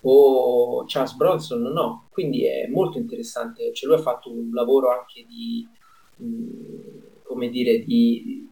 o 0.01 0.85
Charles 0.85 1.15
Bronson 1.15 1.61
no, 1.61 2.07
quindi 2.11 2.45
è 2.45 2.67
molto 2.67 2.97
interessante, 2.97 3.73
cioè 3.73 3.89
lui 3.89 3.99
ha 3.99 4.03
fatto 4.03 4.31
un 4.31 4.51
lavoro 4.53 4.91
anche 4.91 5.25
di, 5.27 5.67
mh, 6.17 7.23
come 7.23 7.49
dire, 7.49 7.83
di, 7.83 8.47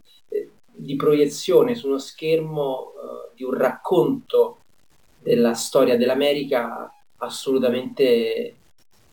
di 0.72 0.96
proiezione 0.96 1.74
su 1.74 1.86
uno 1.86 1.98
schermo 1.98 2.92
uh, 2.92 3.34
di 3.34 3.44
un 3.44 3.54
racconto 3.54 4.58
della 5.22 5.54
storia 5.54 5.96
dell'America 5.96 6.92
assolutamente 7.18 8.54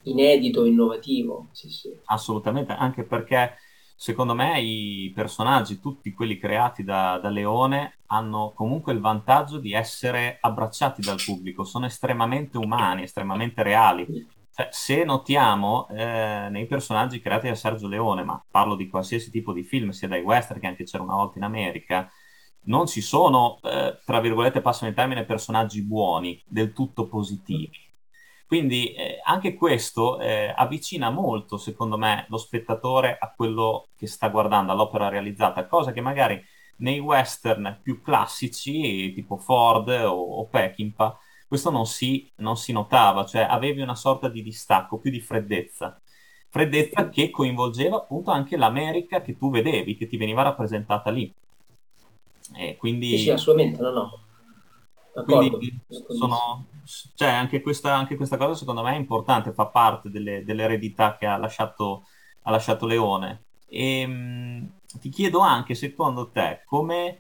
inedito, 0.04 0.66
innovativo. 0.66 1.48
Sì, 1.52 1.70
sì. 1.70 1.98
Assolutamente, 2.06 2.74
anche 2.74 3.04
perché 3.04 3.56
secondo 3.96 4.34
me 4.34 4.60
i 4.62 5.12
personaggi, 5.14 5.80
tutti 5.80 6.12
quelli 6.12 6.38
creati 6.38 6.84
da, 6.84 7.20
da, 7.22 7.30
Leone, 7.30 8.00
hanno 8.08 8.52
comunque 8.56 8.94
il 8.94 9.00
vantaggio 9.00 9.58
di 9.60 9.74
essere 9.74 10.38
abbracciati 10.42 11.02
dal 11.02 11.22
pubblico, 11.24 11.64
sono 11.64 11.86
estremamente 11.86 12.58
umani, 12.58 13.04
estremamente 13.04 13.64
reali. 13.64 14.06
Cioè, 14.56 14.68
se 14.72 15.04
notiamo 15.04 15.88
eh, 15.90 16.48
nei 16.52 16.68
personaggi 16.68 17.20
creati 17.20 17.48
da 17.48 17.56
Sergio 17.56 17.88
Leone, 17.88 18.24
ma 18.24 18.44
parlo 18.50 18.76
di 18.76 18.88
qualsiasi 18.88 19.32
tipo 19.32 19.52
di 19.52 19.64
film, 19.64 19.90
sia 19.90 20.08
dai 20.08 20.22
western 20.22 20.60
che 20.60 20.68
anche 20.68 20.84
c'era 20.84 21.04
una 21.04 21.16
volta 21.16 21.40
in 21.40 21.44
America, 21.44 22.10
non 22.66 22.86
ci 22.86 23.02
sono, 23.02 23.60
eh, 23.64 24.00
tra 24.06 24.20
virgolette, 24.20 24.62
passano 24.62 24.90
il 24.90 24.96
termine, 24.96 25.26
personaggi 25.26 25.82
buoni, 25.82 26.42
del 26.48 26.72
tutto 26.72 27.08
positivi. 27.08 27.72
Quindi 28.46 28.94
eh, 28.94 29.20
anche 29.24 29.56
questo 29.56 30.20
eh, 30.20 30.54
avvicina 30.56 31.10
molto, 31.10 31.58
secondo 31.58 31.98
me, 31.98 32.26
lo 32.30 32.38
spettatore 32.38 33.18
a 33.20 33.34
quello 33.36 33.88
che 33.98 34.08
sta 34.08 34.30
guardando, 34.30 34.72
all'opera 34.72 35.10
realizzata, 35.10 35.66
cosa 35.66 35.92
che 35.92 36.02
magari 36.02 36.44
nei 36.78 37.00
western 37.00 37.80
più 37.82 38.02
classici, 38.02 39.14
tipo 39.14 39.38
Ford 39.38 39.90
o, 39.90 40.12
o 40.12 40.46
Peckinpah, 40.46 41.18
questo 41.48 41.70
non 41.70 41.86
si, 41.86 42.32
non 42.38 42.58
si 42.58 42.72
notava, 42.72 43.26
cioè 43.26 43.44
avevi 43.44 43.82
una 43.82 43.96
sorta 43.96 44.28
di 44.28 44.42
distacco, 44.42 44.98
più 44.98 45.12
di 45.12 45.20
freddezza. 45.20 46.00
Freddezza 46.50 47.10
che 47.10 47.30
coinvolgeva 47.30 47.98
appunto 47.98 48.32
anche 48.32 48.58
l'America 48.58 49.22
che 49.22 49.38
tu 49.38 49.50
vedevi, 49.50 49.96
che 49.96 50.08
ti 50.08 50.18
veniva 50.18 50.44
rappresentata 50.44 51.10
lì. 51.10 51.34
E 52.56 52.76
quindi... 52.76 53.18
Sì, 53.18 53.24
sì, 53.24 53.30
assolutamente, 53.32 53.82
no, 53.82 53.92
no. 53.92 54.23
Quindi 55.22 55.80
sono, 56.08 56.66
cioè 57.14 57.30
anche, 57.30 57.62
questa, 57.62 57.96
anche 57.96 58.16
questa 58.16 58.38
cosa 58.38 58.56
secondo 58.56 58.82
me 58.82 58.94
è 58.94 58.98
importante, 58.98 59.54
fa 59.54 59.68
parte 59.68 60.10
delle, 60.10 60.44
dell'eredità 60.44 61.16
che 61.18 61.28
ha 61.28 61.38
lasciato, 61.38 62.06
ha 62.44 62.52
lasciato 62.52 62.88
Leone. 62.88 63.44
E 63.68 64.06
mh, 64.08 64.72
ti 65.00 65.10
chiedo 65.10 65.40
anche, 65.40 65.76
secondo 65.76 66.30
te, 66.30 66.64
come 66.66 67.20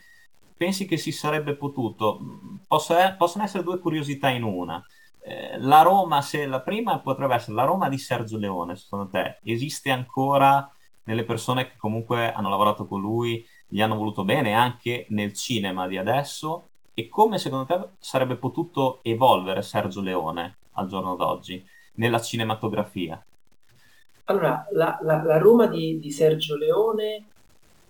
pensi 0.57 0.85
che 0.85 0.97
si 0.97 1.11
sarebbe 1.11 1.55
potuto, 1.55 2.19
possa, 2.67 3.13
possono 3.13 3.43
essere 3.43 3.63
due 3.63 3.79
curiosità 3.79 4.29
in 4.29 4.43
una. 4.43 4.83
Eh, 5.21 5.57
la 5.59 5.81
Roma, 5.81 6.21
se 6.21 6.45
la 6.45 6.61
prima 6.61 6.99
potrebbe 6.99 7.35
essere 7.35 7.53
la 7.55 7.63
Roma 7.63 7.89
di 7.89 7.97
Sergio 7.97 8.37
Leone, 8.37 8.75
secondo 8.75 9.07
te, 9.07 9.39
esiste 9.43 9.91
ancora 9.91 10.69
nelle 11.03 11.25
persone 11.25 11.67
che 11.69 11.77
comunque 11.77 12.31
hanno 12.31 12.49
lavorato 12.49 12.87
con 12.87 13.01
lui, 13.01 13.45
gli 13.67 13.81
hanno 13.81 13.95
voluto 13.95 14.23
bene 14.23 14.53
anche 14.53 15.05
nel 15.09 15.33
cinema 15.33 15.87
di 15.87 15.97
adesso? 15.97 16.69
E 16.95 17.09
come 17.09 17.39
secondo 17.39 17.65
te 17.65 17.87
sarebbe 17.97 18.35
potuto 18.35 18.99
evolvere 19.01 19.63
Sergio 19.63 20.01
Leone 20.01 20.57
al 20.73 20.87
giorno 20.87 21.15
d'oggi 21.15 21.65
nella 21.93 22.21
cinematografia? 22.21 23.23
Allora, 24.25 24.67
la, 24.71 24.99
la, 25.01 25.23
la 25.23 25.37
Roma 25.37 25.65
di, 25.65 25.99
di, 25.99 26.11
Sergio 26.11 26.55
Leone, 26.55 27.25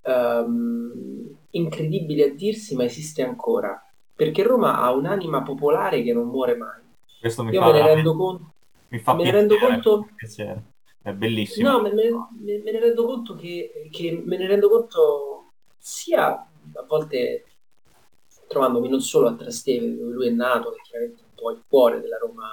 um, 0.04 1.36
incredibile 1.52 2.24
a 2.24 2.34
dirsi, 2.34 2.76
ma 2.76 2.86
esiste 2.86 3.24
ancora, 3.24 3.80
perché 4.16 4.42
Roma 4.42 4.80
ha 4.80 4.92
un'anima 4.92 5.44
popolare 5.44 6.02
che 6.02 6.14
non 6.14 6.28
muore 6.28 6.56
mai. 6.56 6.82
Questo 7.20 7.44
mi 7.44 7.52
Io 7.52 7.62
fa, 7.62 7.72
me 7.72 7.74
ne 7.74 7.94
rendo 7.94 8.16
conto. 8.16 8.54
Mi 8.88 9.00
fa 9.00 9.14
me 9.14 9.24
piacere, 9.24 9.42
ne 9.42 9.48
rendo 9.48 9.68
conto. 9.68 10.10
Piacere. 10.16 10.64
È 11.02 11.12
bellissimo. 11.12 11.70
No, 11.70 11.82
me, 11.82 11.92
me, 11.92 12.10
me, 12.64 12.72
ne 12.72 12.80
rendo 12.80 13.06
conto 13.06 13.36
che, 13.36 13.90
che 13.92 14.24
me 14.26 14.38
ne 14.38 14.48
rendo 14.48 14.70
conto 14.70 15.52
sia 15.78 16.30
a 16.32 16.86
volte 16.88 17.44
trovandomi 18.54 18.88
non 18.88 19.02
solo 19.02 19.28
a 19.28 19.36
Trastevere, 19.36 19.98
dove 19.98 20.14
lui 20.14 20.28
è 20.28 20.32
nato, 20.32 20.72
che 20.72 20.78
è 20.78 20.84
chiaramente 20.84 21.22
un 21.24 21.36
po' 21.36 21.52
il 21.52 21.64
cuore 21.68 22.00
della 22.00 22.18
Roma, 22.18 22.50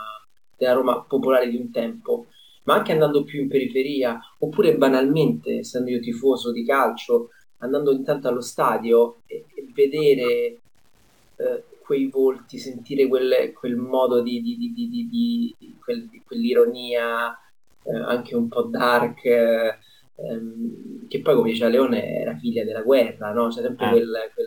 della 0.56 0.72
Roma 0.72 1.02
popolare 1.02 1.48
di 1.48 1.56
un 1.56 1.70
tempo, 1.70 2.26
ma 2.64 2.74
anche 2.74 2.92
andando 2.92 3.22
più 3.22 3.40
in 3.40 3.48
periferia, 3.48 4.18
oppure 4.38 4.76
banalmente, 4.76 5.58
essendo 5.58 5.90
io 5.90 6.00
tifoso 6.00 6.50
di 6.50 6.64
calcio, 6.64 7.30
andando 7.58 7.92
intanto 7.92 8.28
allo 8.28 8.40
stadio 8.40 9.18
e, 9.26 9.44
e 9.54 9.66
vedere 9.72 10.58
eh, 11.36 11.64
quei 11.82 12.06
volti, 12.06 12.58
sentire 12.58 13.06
quel, 13.06 13.52
quel 13.52 13.76
modo 13.76 14.22
di, 14.22 14.40
di, 14.40 14.56
di, 14.56 15.08
di 15.08 15.76
quel, 15.82 16.08
quell'ironia 16.24 17.36
eh, 17.82 17.96
anche 17.96 18.36
un 18.36 18.48
po' 18.48 18.62
dark, 18.62 19.24
eh, 19.24 19.78
ehm, 20.14 21.08
che 21.08 21.20
poi 21.20 21.34
come 21.34 21.50
diceva 21.50 21.70
Leone 21.70 22.20
era 22.20 22.36
figlia 22.36 22.64
della 22.64 22.82
guerra, 22.82 23.32
no? 23.32 23.48
C'è 23.48 23.62
sempre 23.62 23.88
quel, 23.88 24.30
quel 24.34 24.46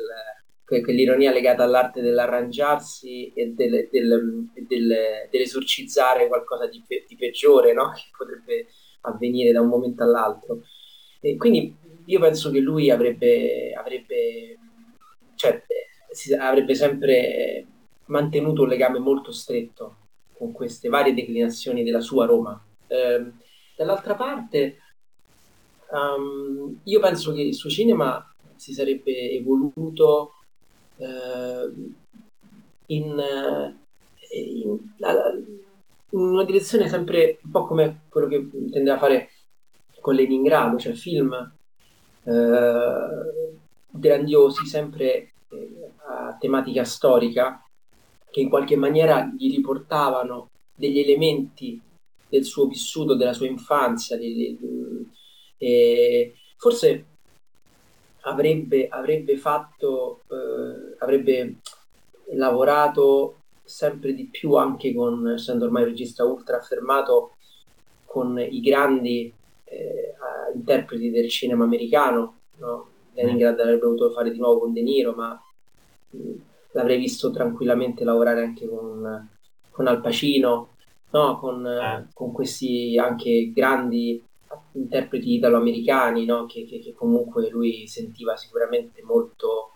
quell'ironia 0.81 1.31
legata 1.31 1.63
all'arte 1.63 2.01
dell'arrangiarsi 2.01 3.31
e 3.33 3.53
del, 3.53 3.89
del, 3.91 4.49
del, 4.67 4.95
dell'esorcizzare 5.29 6.27
qualcosa 6.27 6.67
di, 6.67 6.83
di 7.07 7.15
peggiore, 7.15 7.73
no? 7.73 7.91
che 7.95 8.09
potrebbe 8.15 8.67
avvenire 9.01 9.51
da 9.51 9.61
un 9.61 9.67
momento 9.67 10.03
all'altro. 10.03 10.61
E 11.19 11.35
quindi 11.37 11.75
io 12.05 12.19
penso 12.19 12.51
che 12.51 12.59
lui 12.59 12.89
avrebbe, 12.89 13.73
avrebbe, 13.73 14.57
cioè, 15.35 15.63
avrebbe 16.39 16.75
sempre 16.75 17.67
mantenuto 18.05 18.63
un 18.63 18.67
legame 18.67 18.99
molto 18.99 19.31
stretto 19.31 19.97
con 20.33 20.51
queste 20.51 20.89
varie 20.89 21.13
declinazioni 21.13 21.83
della 21.83 22.01
sua 22.01 22.25
Roma. 22.25 22.61
Eh, 22.87 23.31
dall'altra 23.77 24.15
parte, 24.15 24.77
um, 25.91 26.79
io 26.83 26.99
penso 26.99 27.33
che 27.33 27.41
il 27.41 27.53
suo 27.53 27.69
cinema 27.69 28.33
si 28.55 28.73
sarebbe 28.73 29.31
evoluto 29.31 30.33
in, 32.87 33.19
eh, 33.19 33.75
in, 34.37 34.79
in, 36.09 36.19
una 36.19 36.43
direzione 36.43 36.87
sempre 36.87 37.39
un 37.43 37.51
po' 37.51 37.65
come 37.65 38.01
quello 38.09 38.27
che 38.27 38.47
tendeva 38.71 38.95
a 38.95 38.99
fare 38.99 39.29
con 39.99 40.15
Leningrado, 40.15 40.77
cioè 40.77 40.93
film 40.93 41.33
eh, 42.23 43.53
grandiosi, 43.89 44.65
sempre 44.65 45.33
eh, 45.49 45.91
a 46.07 46.35
tematica 46.39 46.83
storica, 46.83 47.63
che 48.29 48.41
in 48.41 48.49
qualche 48.49 48.75
maniera 48.75 49.31
gli 49.37 49.49
riportavano 49.55 50.49
degli 50.75 50.99
elementi 50.99 51.79
del 52.27 52.43
suo 52.43 52.65
vissuto, 52.65 53.15
della 53.15 53.33
sua 53.33 53.47
infanzia. 53.47 54.17
Di, 54.17 54.33
di, 54.33 54.57
di, 55.57 56.33
forse 56.57 57.05
avrebbe, 58.21 58.87
avrebbe 58.87 59.37
fatto, 59.37 60.21
eh, 60.21 60.22
avrebbe 61.03 61.57
lavorato 62.33 63.37
sempre 63.63 64.13
di 64.13 64.25
più 64.25 64.55
anche 64.55 64.93
con, 64.93 65.29
essendo 65.29 65.65
ormai 65.65 65.85
regista 65.85 66.25
ultra 66.25 66.57
affermato, 66.57 67.35
con 68.05 68.37
i 68.39 68.59
grandi 68.59 69.33
eh, 69.65 70.13
interpreti 70.53 71.09
del 71.09 71.29
cinema 71.29 71.63
americano. 71.63 72.39
No? 72.57 72.87
Leningrad 73.13 73.59
avrebbe 73.59 73.85
voluto 73.85 74.11
fare 74.11 74.31
di 74.31 74.37
nuovo 74.37 74.59
con 74.61 74.73
De 74.73 74.81
Niro, 74.81 75.13
ma 75.13 75.39
mh, 76.09 76.31
l'avrei 76.71 76.97
visto 76.97 77.31
tranquillamente 77.31 78.03
lavorare 78.03 78.43
anche 78.43 78.67
con, 78.67 79.29
con 79.69 79.87
Al 79.87 80.01
Pacino, 80.01 80.69
no? 81.11 81.39
con, 81.39 81.65
eh. 81.65 82.09
con 82.13 82.31
questi 82.31 82.97
anche 82.97 83.51
grandi 83.53 84.23
interpreti 84.73 85.33
italo-americani, 85.33 86.25
no? 86.25 86.45
che, 86.45 86.65
che, 86.65 86.79
che, 86.79 86.93
comunque 86.93 87.49
lui 87.49 87.87
sentiva 87.87 88.35
sicuramente 88.35 89.03
molto, 89.03 89.72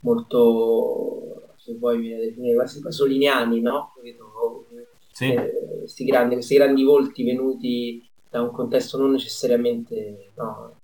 molto 0.00 1.52
se 1.56 1.74
vuoi 1.74 1.98
viene 1.98 2.20
definire 2.20 2.54
quasi 2.54 2.80
pasoliniani, 2.80 3.60
no? 3.60 3.92
Sì. 5.10 5.32
Eh, 5.32 5.78
questi, 5.80 6.04
grandi, 6.04 6.34
questi 6.34 6.54
grandi 6.54 6.84
volti 6.84 7.24
venuti 7.24 8.08
da 8.30 8.42
un 8.42 8.52
contesto 8.52 8.98
non 8.98 9.10
necessariamente 9.10 10.30
no, 10.34 10.80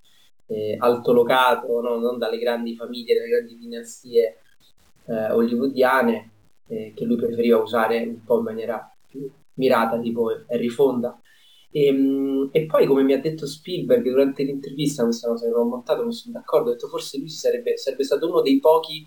eh, 0.47 0.77
altolocato, 0.79 1.81
no? 1.81 1.99
non 1.99 2.19
dalle 2.19 2.39
grandi 2.39 2.75
famiglie, 2.75 3.15
dalle 3.15 3.29
grandi 3.29 3.59
dinastie 3.59 4.39
eh, 5.05 5.31
hollywoodiane, 5.31 6.31
eh, 6.67 6.93
che 6.95 7.05
lui 7.05 7.17
preferiva 7.17 7.59
usare 7.59 8.03
un 8.03 8.25
po' 8.25 8.39
in 8.39 8.45
maniera 8.45 8.93
più 9.07 9.31
mirata, 9.55 9.99
tipo 10.01 10.31
Harry 10.49 10.69
Fonda. 10.69 11.19
E, 11.73 11.87
ehm, 11.87 12.51
e, 12.53 12.67
poi, 12.67 12.87
come 12.87 13.03
mi 13.03 13.15
ha 13.15 13.21
detto 13.21 13.47
Spielberg 13.47 14.07
durante 14.07 14.43
l'intervista, 14.43 15.05
questa 15.05 15.29
cosa 15.29 15.47
che 15.47 15.55
ho 15.55 15.65
montato, 15.65 16.05
mi 16.05 16.13
sono 16.13 16.35
d'accordo, 16.35 16.69
ho 16.69 16.73
detto 16.75 16.89
forse 16.89 17.19
lui 17.19 17.31
sarebbe, 17.31 17.79
sarebbe 17.79 18.05
stato 18.05 18.29
uno 18.29 18.43
dei 18.43 18.61
pochi 18.61 19.07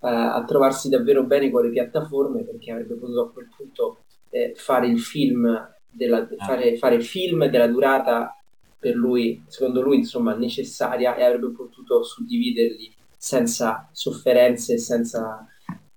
uh, 0.00 0.06
a 0.06 0.42
trovarsi 0.46 0.88
davvero 0.88 1.24
bene 1.24 1.50
con 1.50 1.62
le 1.62 1.70
piattaforme, 1.70 2.44
perché 2.44 2.72
avrebbe 2.72 2.94
potuto 2.94 3.20
a 3.20 3.30
quel 3.30 3.48
punto 3.54 3.98
eh, 4.30 4.54
fare 4.56 4.86
il 4.88 5.00
film 5.00 5.70
della, 5.88 6.18
ah. 6.18 6.44
fare, 6.44 6.76
fare 6.78 7.00
film 7.00 7.46
della 7.46 7.68
durata 7.68 8.36
per 8.78 8.94
lui, 8.94 9.44
secondo 9.46 9.82
lui, 9.82 9.98
insomma, 9.98 10.34
necessaria 10.34 11.14
e 11.14 11.22
avrebbe 11.22 11.52
potuto 11.52 12.02
suddividerli 12.02 12.92
senza 13.16 13.88
sofferenze, 13.92 14.78
senza 14.78 15.46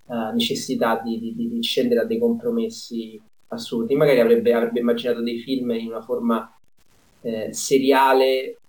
uh, 0.08 0.32
necessità 0.34 1.02
di, 1.04 1.20
di, 1.20 1.34
di, 1.36 1.64
scendere 1.64 2.02
a 2.02 2.06
dei 2.06 2.20
compromessi 2.20 3.20
assurdi. 3.56 3.96
Magari 3.96 4.20
avrebbe, 4.20 4.54
avrebbe 4.54 4.80
immaginato 4.80 5.22
dei 5.22 5.40
film 5.40 5.72
in 5.72 5.88
una 5.88 6.02
forma 6.02 6.56
eh, 7.22 7.54
seriale, 7.54 8.60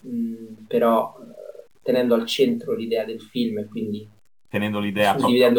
mh, 0.00 0.64
però 0.66 1.16
eh, 1.20 1.68
tenendo 1.82 2.14
al 2.14 2.26
centro 2.26 2.74
l'idea 2.74 3.04
del 3.04 3.20
film 3.20 3.58
e 3.58 3.66
quindi 3.66 4.08
tenendo 4.48 4.78
l'idea 4.80 5.14
proprio, 5.14 5.52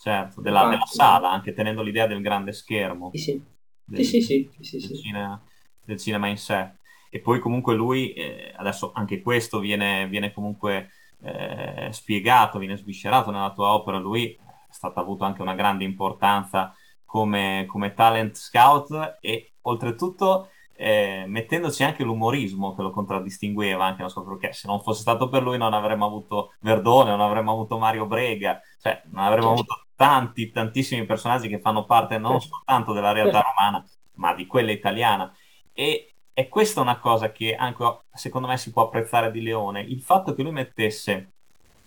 certo, 0.00 0.40
della, 0.40 0.68
della, 0.68 0.84
sala, 0.86 1.30
anche 1.30 1.52
tenendo 1.52 1.82
l'idea 1.82 2.06
del 2.06 2.20
grande 2.20 2.52
schermo. 2.52 3.10
Sì, 3.12 3.18
sì. 3.18 3.42
Del, 3.86 4.04
sì, 4.04 4.22
sì, 4.22 4.50
sì, 4.60 4.78
del, 4.78 4.96
cinema, 4.96 5.42
del, 5.84 5.98
cinema, 5.98 6.26
in 6.28 6.36
sé. 6.36 6.72
E 7.10 7.20
poi 7.20 7.38
comunque 7.38 7.74
lui, 7.74 8.12
eh, 8.12 8.52
adesso 8.56 8.92
anche 8.94 9.20
questo 9.20 9.60
viene, 9.60 10.08
viene 10.08 10.32
comunque 10.32 10.90
eh, 11.22 11.88
spiegato, 11.92 12.58
viene 12.58 12.76
sviscerato 12.76 13.30
nella 13.30 13.52
tua 13.52 13.72
opera, 13.72 13.98
lui 13.98 14.32
è 14.32 14.72
stato 14.72 14.98
avuto 14.98 15.24
anche 15.24 15.42
una 15.42 15.54
grande 15.54 15.84
importanza 15.84 16.74
come, 17.14 17.64
come 17.68 17.94
talent 17.94 18.34
scout 18.34 19.18
e 19.20 19.52
oltretutto 19.62 20.48
eh, 20.74 21.22
mettendoci 21.28 21.84
anche 21.84 22.02
l'umorismo 22.02 22.74
che 22.74 22.82
lo 22.82 22.90
contraddistingueva 22.90 23.84
anche, 23.84 24.00
non 24.00 24.10
so 24.10 24.24
perché, 24.24 24.52
se 24.52 24.66
non 24.66 24.82
fosse 24.82 25.02
stato 25.02 25.28
per 25.28 25.40
lui 25.40 25.56
non 25.56 25.74
avremmo 25.74 26.06
avuto 26.06 26.54
Verdone, 26.58 27.10
non 27.10 27.20
avremmo 27.20 27.52
avuto 27.52 27.78
Mario 27.78 28.06
Brega, 28.06 28.60
cioè 28.82 29.00
non 29.12 29.22
avremmo 29.22 29.52
avuto 29.52 29.84
tanti, 29.94 30.50
tantissimi 30.50 31.06
personaggi 31.06 31.46
che 31.46 31.60
fanno 31.60 31.84
parte 31.84 32.18
non 32.18 32.40
soltanto 32.40 32.92
della 32.92 33.12
realtà 33.12 33.42
romana, 33.42 33.86
ma 34.14 34.34
di 34.34 34.46
quella 34.48 34.72
italiana. 34.72 35.32
E, 35.72 36.14
e 36.32 36.48
questa 36.48 36.80
è 36.80 36.82
una 36.82 36.98
cosa 36.98 37.30
che 37.30 37.54
anche 37.54 38.00
secondo 38.12 38.48
me 38.48 38.56
si 38.56 38.72
può 38.72 38.82
apprezzare 38.82 39.30
di 39.30 39.40
Leone, 39.40 39.82
il 39.82 40.00
fatto 40.00 40.34
che 40.34 40.42
lui 40.42 40.50
mettesse 40.50 41.34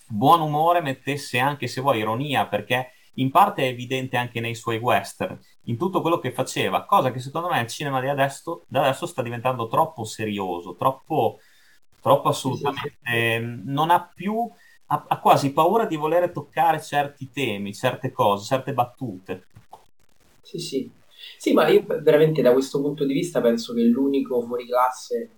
buon 0.05 0.39
umore, 0.39 0.79
mettesse 0.79 1.37
anche 1.37 1.67
se 1.67 1.81
vuoi 1.81 1.97
ironia, 1.97 2.47
perché 2.47 2.93
in 3.17 3.30
parte 3.30 3.62
è 3.62 3.67
evidente 3.67 4.17
anche 4.17 4.39
nei 4.39 4.56
suoi 4.56 4.77
western, 4.77 5.39
in 5.65 5.77
tutto 5.77 6.01
quello 6.01 6.17
che 6.17 6.32
faceva, 6.32 6.86
cosa 6.86 7.12
che 7.12 7.19
secondo 7.19 7.49
me 7.49 7.62
il 7.62 7.67
cinema 7.67 8.01
di 8.01 8.08
adesso, 8.08 8.63
da 8.67 8.82
adesso 8.82 9.06
sta 9.06 9.21
diventando 9.21 9.67
troppo 9.67 10.03
serioso, 10.03 10.75
troppo, 10.75 11.39
troppo 12.01 12.30
assolutamente... 12.30 13.39
non 13.63 13.91
ha 13.91 14.12
più... 14.13 14.49
Ha, 14.89 15.03
ha 15.06 15.19
quasi 15.19 15.51
paura 15.51 15.86
di 15.86 15.97
voler 15.97 16.32
toccare 16.32 16.82
certi 16.82 17.30
temi, 17.30 17.73
certe 17.73 18.10
cose, 18.13 18.45
certe 18.45 18.71
battute. 18.71 19.47
Sì, 20.41 20.60
sì. 20.60 20.89
Sì, 21.38 21.51
ma 21.51 21.67
io 21.67 21.84
veramente 21.86 22.41
da 22.41 22.53
questo 22.53 22.80
punto 22.80 23.03
di 23.03 23.12
vista 23.12 23.41
penso 23.41 23.73
che 23.73 23.82
l'unico 23.82 24.41
fuoriclasse, 24.41 25.30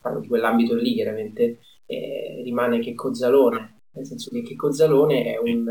parlo 0.00 0.18
di 0.18 0.26
quell'ambito 0.26 0.74
lì 0.74 0.94
chiaramente, 0.94 1.60
eh, 1.86 2.42
rimane 2.42 2.80
che 2.80 2.96
Cozzalone, 2.96 3.82
nel 3.92 4.06
senso 4.06 4.30
che, 4.32 4.42
che 4.42 4.56
Cozzalone 4.56 5.34
è 5.34 5.38
un, 5.38 5.66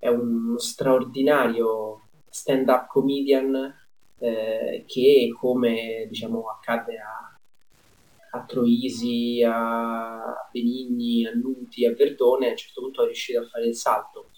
è 0.00 0.08
uno 0.08 0.58
straordinario 0.58 2.08
stand-up 2.30 2.86
comedian 2.86 3.76
eh, 4.18 4.84
che 4.86 5.34
come 5.38 6.06
diciamo 6.08 6.48
accade 6.48 6.96
a, 6.98 7.38
a 8.32 8.44
Troisi, 8.44 9.44
a 9.46 10.48
Benigni, 10.50 11.26
a 11.26 11.34
Nuti, 11.34 11.84
a 11.84 11.94
Verdone, 11.94 12.48
a 12.48 12.50
un 12.50 12.56
certo 12.56 12.80
punto 12.80 13.02
è 13.02 13.06
riuscito 13.06 13.40
a 13.40 13.46
fare 13.46 13.66
il 13.66 13.76
salto. 13.76 14.30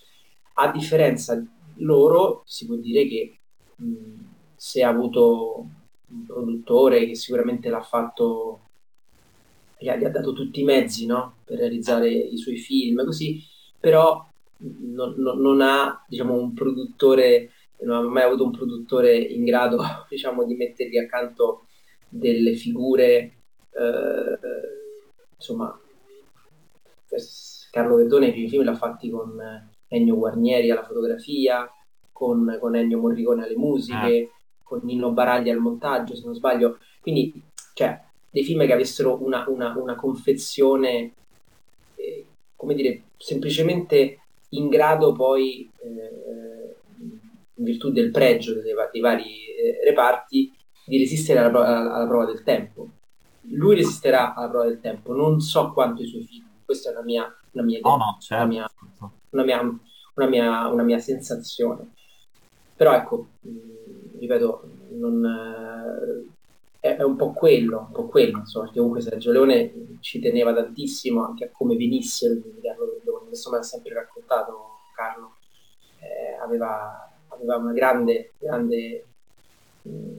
A 0.54 0.70
differenza 0.70 1.40
loro, 1.76 2.42
si 2.44 2.66
può 2.66 2.74
dire 2.74 3.06
che 3.06 3.38
mh, 3.76 4.20
se 4.56 4.82
ha 4.82 4.88
avuto 4.88 5.66
un 6.08 6.26
produttore 6.26 7.06
che 7.06 7.14
sicuramente 7.14 7.68
l'ha 7.68 7.82
fatto, 7.82 8.60
gli 9.78 9.88
ha, 9.88 9.96
gli 9.96 10.04
ha 10.04 10.10
dato 10.10 10.32
tutti 10.32 10.60
i 10.60 10.64
mezzi 10.64 11.06
no? 11.06 11.36
per 11.44 11.58
realizzare 11.58 12.10
i 12.10 12.36
suoi 12.36 12.56
film, 12.56 13.04
così, 13.04 13.40
però 13.78 14.28
non, 14.62 15.14
non, 15.16 15.40
non 15.40 15.60
ha 15.60 16.04
diciamo, 16.08 16.34
un 16.34 16.52
produttore, 16.52 17.50
non 17.80 17.96
ha 17.96 18.08
mai 18.08 18.22
avuto 18.22 18.44
un 18.44 18.52
produttore 18.52 19.16
in 19.16 19.44
grado 19.44 19.82
diciamo, 20.08 20.44
di 20.44 20.54
mettergli 20.54 20.98
accanto 20.98 21.66
delle 22.08 22.54
figure, 22.54 23.32
eh, 23.70 24.38
insomma, 25.36 25.78
Carlo 27.70 27.96
Verdone 27.96 28.28
i 28.28 28.32
primi 28.32 28.48
film 28.48 28.64
l'ha 28.64 28.76
fatti 28.76 29.10
con 29.10 29.38
Ennio 29.88 30.16
Guarnieri 30.16 30.70
alla 30.70 30.84
fotografia, 30.84 31.70
con, 32.10 32.58
con 32.60 32.76
Ennio 32.76 32.98
Morricone 32.98 33.44
alle 33.44 33.56
musiche, 33.56 34.30
ah. 34.30 34.62
con 34.62 34.80
Nino 34.82 35.12
Baragli 35.12 35.50
al 35.50 35.58
montaggio, 35.58 36.14
se 36.14 36.24
non 36.24 36.34
sbaglio. 36.34 36.78
Quindi, 37.00 37.42
cioè, 37.74 38.00
dei 38.30 38.44
film 38.44 38.64
che 38.66 38.72
avessero 38.72 39.22
una, 39.22 39.44
una, 39.48 39.76
una 39.76 39.94
confezione, 39.94 41.12
eh, 41.96 42.26
come 42.56 42.74
dire, 42.74 43.04
semplicemente 43.16 44.21
in 44.52 44.68
grado 44.68 45.12
poi, 45.12 45.70
eh, 45.82 46.76
in 47.54 47.64
virtù 47.64 47.90
del 47.90 48.10
pregio 48.10 48.54
dei, 48.54 48.74
dei 48.92 49.00
vari 49.00 49.46
eh, 49.46 49.84
reparti, 49.84 50.52
di 50.84 50.98
resistere 50.98 51.38
alla, 51.38 51.48
alla, 51.48 51.94
alla, 51.94 52.06
prova 52.06 52.24
del 52.24 52.42
tempo. 52.42 52.88
Lui 53.50 53.76
resisterà 53.76 54.34
alla 54.34 54.48
prova 54.48 54.64
del 54.66 54.80
tempo, 54.80 55.14
non 55.14 55.40
so 55.40 55.72
quanto 55.72 56.02
i 56.02 56.06
suoi 56.06 56.24
figli, 56.24 56.44
questa 56.64 56.90
è 56.90 56.92
una 56.92 57.02
mia, 57.02 57.36
una 57.52 57.64
mia 57.64 57.80
no, 57.82 57.96
no, 57.96 58.16
certo. 58.20 58.44
una, 58.44 58.46
mia, 58.46 58.70
una, 59.30 59.44
mia, 59.44 59.60
una, 60.14 60.26
mia, 60.26 60.66
una, 60.68 60.82
mia, 60.82 60.98
sensazione. 60.98 61.92
Però 62.76 62.92
ecco, 62.94 63.26
mh, 63.40 64.18
ripeto, 64.18 64.70
non, 64.90 65.24
eh, 65.24 66.88
è, 66.88 66.96
è, 66.96 67.02
un 67.02 67.16
po' 67.16 67.32
quello, 67.32 67.86
un 67.88 67.92
po' 67.92 68.06
quello, 68.06 68.38
insomma, 68.38 68.64
perché 68.64 68.80
comunque 68.80 69.02
Sergio 69.02 69.32
Leone 69.32 69.96
ci 70.00 70.20
teneva 70.20 70.52
tantissimo 70.52 71.24
anche 71.24 71.44
a 71.44 71.50
come 71.52 71.76
venisse 71.76 72.26
il 72.26 72.42
questo 73.32 73.50
me 73.50 73.56
l'ha 73.56 73.62
sempre 73.62 73.94
raccontato 73.94 74.80
Carlo, 74.94 75.36
eh, 76.00 76.34
aveva, 76.42 77.10
aveva, 77.28 77.56
una 77.56 77.72
grande, 77.72 78.34
grande 78.38 79.06
mh, 79.80 80.16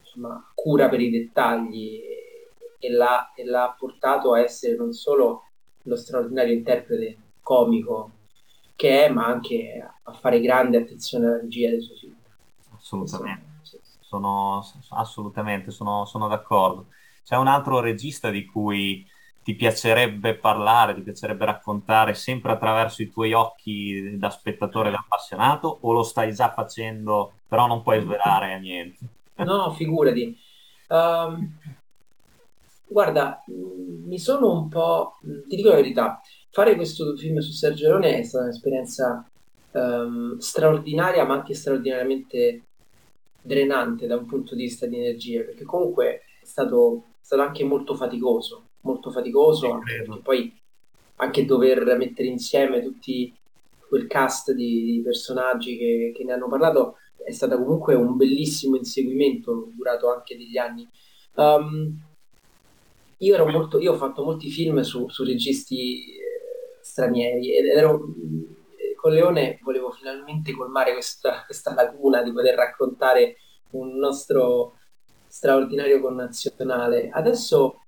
insomma, 0.00 0.52
cura 0.54 0.90
per 0.90 1.00
i 1.00 1.10
dettagli 1.10 2.02
e, 2.02 2.50
e, 2.78 2.90
l'ha, 2.90 3.32
e 3.34 3.46
l'ha 3.46 3.74
portato 3.78 4.34
a 4.34 4.40
essere 4.40 4.76
non 4.76 4.92
solo 4.92 5.44
lo 5.82 5.96
straordinario 5.96 6.52
interprete 6.52 7.16
comico 7.40 8.10
che 8.76 9.06
è, 9.06 9.08
ma 9.08 9.24
anche 9.24 9.90
a 10.02 10.12
fare 10.12 10.40
grande 10.40 10.78
attenzione 10.78 11.26
alla 11.26 11.40
regia 11.40 11.70
dei 11.70 11.80
suoi 11.80 11.96
film. 11.96 12.16
Assolutamente, 12.76 13.80
sono, 14.00 14.62
assolutamente, 14.90 15.70
sono, 15.70 16.04
sono 16.04 16.28
d'accordo. 16.28 16.88
C'è 17.22 17.36
un 17.36 17.46
altro 17.46 17.80
regista 17.80 18.28
di 18.28 18.44
cui 18.44 19.06
ti 19.44 19.54
piacerebbe 19.54 20.36
parlare, 20.36 20.94
ti 20.94 21.02
piacerebbe 21.02 21.44
raccontare 21.44 22.14
sempre 22.14 22.52
attraverso 22.52 23.02
i 23.02 23.10
tuoi 23.10 23.34
occhi 23.34 24.16
da 24.16 24.30
spettatore 24.30 24.90
da 24.90 24.98
appassionato 24.98 25.78
o 25.82 25.92
lo 25.92 26.02
stai 26.02 26.32
già 26.32 26.50
facendo 26.50 27.34
però 27.46 27.66
non 27.66 27.82
puoi 27.82 28.00
svelare 28.00 28.58
niente? 28.58 28.98
No, 29.36 29.70
figurati. 29.72 30.36
Um, 30.88 31.56
guarda, 32.86 33.44
mi 33.46 34.18
sono 34.18 34.50
un 34.50 34.68
po'... 34.68 35.18
ti 35.46 35.56
dico 35.56 35.68
la 35.68 35.76
verità, 35.76 36.20
fare 36.50 36.74
questo 36.74 37.14
film 37.14 37.38
su 37.38 37.52
Sergio 37.52 37.88
Leone 37.88 38.18
è 38.18 38.22
stata 38.22 38.44
un'esperienza 38.44 39.28
um, 39.72 40.38
straordinaria 40.38 41.24
ma 41.26 41.34
anche 41.34 41.54
straordinariamente 41.54 42.62
drenante 43.42 44.06
da 44.06 44.16
un 44.16 44.24
punto 44.24 44.54
di 44.54 44.62
vista 44.62 44.86
di 44.86 44.96
energie 44.96 45.42
perché 45.42 45.64
comunque 45.64 46.22
è 46.40 46.44
stato, 46.44 47.04
è 47.20 47.24
stato 47.24 47.42
anche 47.42 47.62
molto 47.62 47.94
faticoso 47.94 48.63
molto 48.84 49.10
faticoso, 49.10 49.80
perché 49.84 50.20
poi 50.22 50.60
anche 51.16 51.44
dover 51.44 51.84
mettere 51.96 52.28
insieme 52.28 52.82
tutti 52.82 53.34
quel 53.88 54.06
cast 54.06 54.52
di, 54.52 55.00
personaggi 55.04 55.76
che, 55.76 56.12
che, 56.16 56.24
ne 56.24 56.32
hanno 56.32 56.48
parlato 56.48 56.96
è 57.24 57.30
stato 57.30 57.56
comunque 57.58 57.94
un 57.94 58.16
bellissimo 58.16 58.76
inseguimento 58.76 59.68
durato 59.74 60.12
anche 60.12 60.36
degli 60.36 60.58
anni. 60.58 60.88
Um, 61.34 61.96
io, 63.18 63.46
molto, 63.46 63.78
io, 63.78 63.92
ho 63.92 63.96
fatto 63.96 64.24
molti 64.24 64.50
film 64.50 64.80
su, 64.80 65.08
su 65.08 65.24
registi 65.24 66.16
eh, 66.16 66.78
stranieri 66.82 67.56
ed 67.56 67.66
ero 67.66 68.14
eh, 68.76 68.94
con 68.96 69.12
Leone 69.12 69.58
volevo 69.62 69.90
finalmente 69.90 70.52
colmare 70.52 70.92
questa, 70.92 71.44
questa 71.46 71.72
laguna 71.72 72.22
di 72.22 72.32
poter 72.32 72.54
raccontare 72.54 73.36
un 73.70 73.96
nostro 73.96 74.78
straordinario 75.26 76.00
connazionale. 76.00 77.08
Adesso 77.10 77.83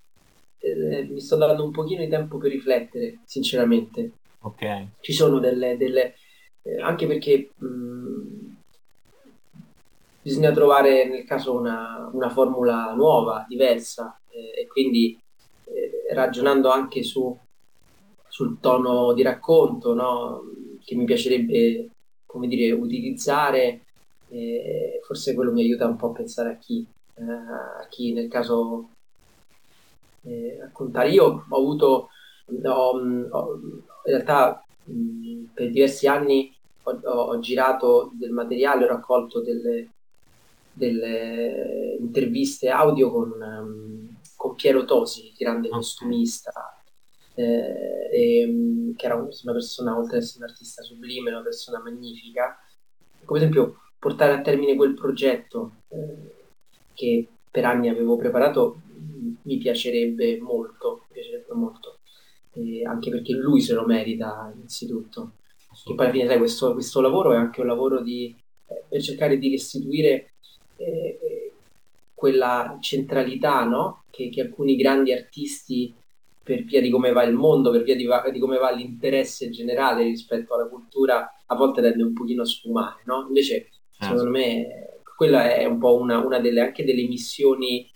eh, 0.58 1.04
mi 1.04 1.20
sto 1.20 1.36
dando 1.36 1.64
un 1.64 1.70
pochino 1.70 2.02
di 2.02 2.08
tempo 2.08 2.38
per 2.38 2.50
riflettere, 2.50 3.20
sinceramente. 3.24 4.12
Ok. 4.40 4.86
Ci 5.00 5.12
sono 5.12 5.38
delle... 5.38 5.76
delle 5.76 6.14
eh, 6.62 6.80
anche 6.80 7.06
perché 7.06 7.50
mh, 7.56 7.66
mm, 7.66 8.54
bisogna 10.22 10.52
trovare 10.52 11.06
nel 11.06 11.24
caso 11.24 11.54
una, 11.54 12.10
una 12.12 12.28
formula 12.30 12.92
nuova, 12.94 13.44
diversa, 13.48 14.20
eh, 14.28 14.62
e 14.62 14.66
quindi 14.66 15.18
eh, 15.64 16.14
ragionando 16.14 16.70
anche 16.70 17.02
su, 17.02 17.36
sul 18.28 18.58
tono 18.60 19.12
di 19.12 19.22
racconto, 19.22 19.94
no? 19.94 20.42
che 20.84 20.96
mi 20.96 21.04
piacerebbe, 21.04 21.90
come 22.26 22.48
dire, 22.48 22.72
utilizzare, 22.72 23.82
eh, 24.28 25.00
forse 25.04 25.34
quello 25.34 25.52
mi 25.52 25.62
aiuta 25.62 25.86
un 25.86 25.96
po' 25.96 26.08
a 26.08 26.12
pensare 26.12 26.50
a 26.50 26.56
chi 26.56 26.86
eh, 27.18 27.22
a 27.22 27.86
chi 27.88 28.12
nel 28.12 28.28
caso 28.28 28.90
eh, 30.26 30.58
raccontare. 30.60 31.10
Io 31.10 31.44
ho 31.48 31.56
avuto, 31.56 32.10
ho, 32.64 32.90
ho, 33.30 33.54
in 33.54 33.82
realtà 34.04 34.64
mh, 34.84 35.44
per 35.54 35.70
diversi 35.70 36.06
anni 36.06 36.54
ho, 36.82 36.90
ho, 36.90 37.38
girato 37.38 38.10
del 38.14 38.30
materiale, 38.30 38.84
ho 38.84 38.88
raccolto 38.88 39.40
delle, 39.40 39.90
delle 40.72 41.96
interviste 41.98 42.68
audio 42.68 43.10
con, 43.10 43.32
um, 43.40 44.16
con 44.36 44.54
Piero 44.54 44.84
Tosi, 44.84 45.32
grande 45.36 45.68
costumista, 45.68 46.80
eh, 47.34 48.08
e, 48.12 48.92
che 48.96 49.06
era 49.06 49.14
una 49.16 49.52
persona, 49.52 49.96
oltre 49.96 50.16
ad 50.16 50.22
essere 50.22 50.44
un 50.44 50.50
artista 50.50 50.82
sublime, 50.82 51.30
una 51.30 51.42
persona 51.42 51.80
magnifica. 51.80 52.58
Come 53.24 53.38
esempio, 53.38 53.80
portare 53.98 54.34
a 54.34 54.40
termine 54.40 54.76
quel 54.76 54.94
progetto 54.94 55.72
eh, 55.88 56.34
che 56.94 57.28
per 57.50 57.64
anni 57.64 57.88
avevo 57.88 58.16
preparato 58.16 58.82
mi 59.42 59.56
piacerebbe 59.58 60.38
molto, 60.40 61.06
mi 61.08 61.14
piacerebbe 61.14 61.54
molto. 61.54 61.98
Eh, 62.52 62.84
anche 62.84 63.10
perché 63.10 63.32
lui 63.32 63.60
se 63.60 63.74
lo 63.74 63.84
merita 63.84 64.50
innanzitutto. 64.54 65.32
Che 65.84 65.94
poi 65.94 66.06
alla 66.06 66.14
fine, 66.14 66.26
sai, 66.26 66.38
questo, 66.38 66.72
questo 66.72 67.00
lavoro 67.00 67.32
è 67.32 67.36
anche 67.36 67.60
un 67.60 67.66
lavoro 67.66 68.00
di, 68.00 68.34
eh, 68.66 68.84
per 68.88 69.02
cercare 69.02 69.38
di 69.38 69.50
restituire 69.50 70.32
eh, 70.76 71.52
quella 72.14 72.78
centralità 72.80 73.64
no? 73.64 74.04
che, 74.10 74.30
che, 74.30 74.40
alcuni 74.40 74.74
grandi 74.76 75.12
artisti, 75.12 75.94
per 76.42 76.62
via 76.62 76.80
di 76.80 76.88
come 76.88 77.12
va 77.12 77.24
il 77.24 77.34
mondo, 77.34 77.70
per 77.70 77.82
via 77.82 77.94
di, 77.94 78.08
di, 78.32 78.38
come 78.38 78.56
va 78.56 78.70
l'interesse 78.70 79.50
generale 79.50 80.04
rispetto 80.04 80.54
alla 80.54 80.68
cultura, 80.68 81.30
a 81.44 81.54
volte 81.54 81.82
tende 81.82 82.02
un 82.02 82.14
pochino 82.14 82.42
a 82.42 82.46
sfumare. 82.46 83.02
No? 83.04 83.26
Invece, 83.26 83.68
certo. 83.90 84.16
secondo 84.16 84.30
me, 84.30 85.00
quella 85.16 85.54
è 85.54 85.64
un 85.66 85.78
po' 85.78 85.96
una, 85.96 86.18
una 86.24 86.40
delle, 86.40 86.60
anche 86.60 86.84
delle 86.84 87.06
missioni 87.06 87.86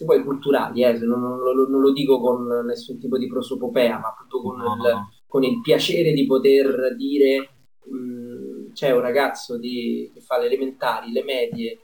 se 0.00 0.06
poi 0.06 0.24
culturali, 0.24 0.82
eh, 0.82 0.98
non, 0.98 1.20
non, 1.20 1.38
non, 1.68 1.80
lo 1.80 1.92
dico 1.92 2.20
con 2.20 2.46
nessun 2.64 2.98
tipo 2.98 3.18
di 3.18 3.26
prosopopea, 3.26 3.98
ma 3.98 4.08
appunto 4.08 4.40
con, 4.40 4.56
no, 4.56 4.74
il, 4.76 4.80
no. 4.80 5.12
con 5.26 5.44
il, 5.44 5.60
piacere 5.60 6.12
di 6.12 6.24
poter 6.24 6.96
dire 6.96 7.50
mh, 7.84 8.72
c'è 8.72 8.92
un 8.92 9.00
ragazzo 9.00 9.58
di, 9.58 10.10
che 10.14 10.20
fa 10.20 10.38
le 10.38 10.46
elementari, 10.46 11.12
le 11.12 11.22
medie, 11.22 11.80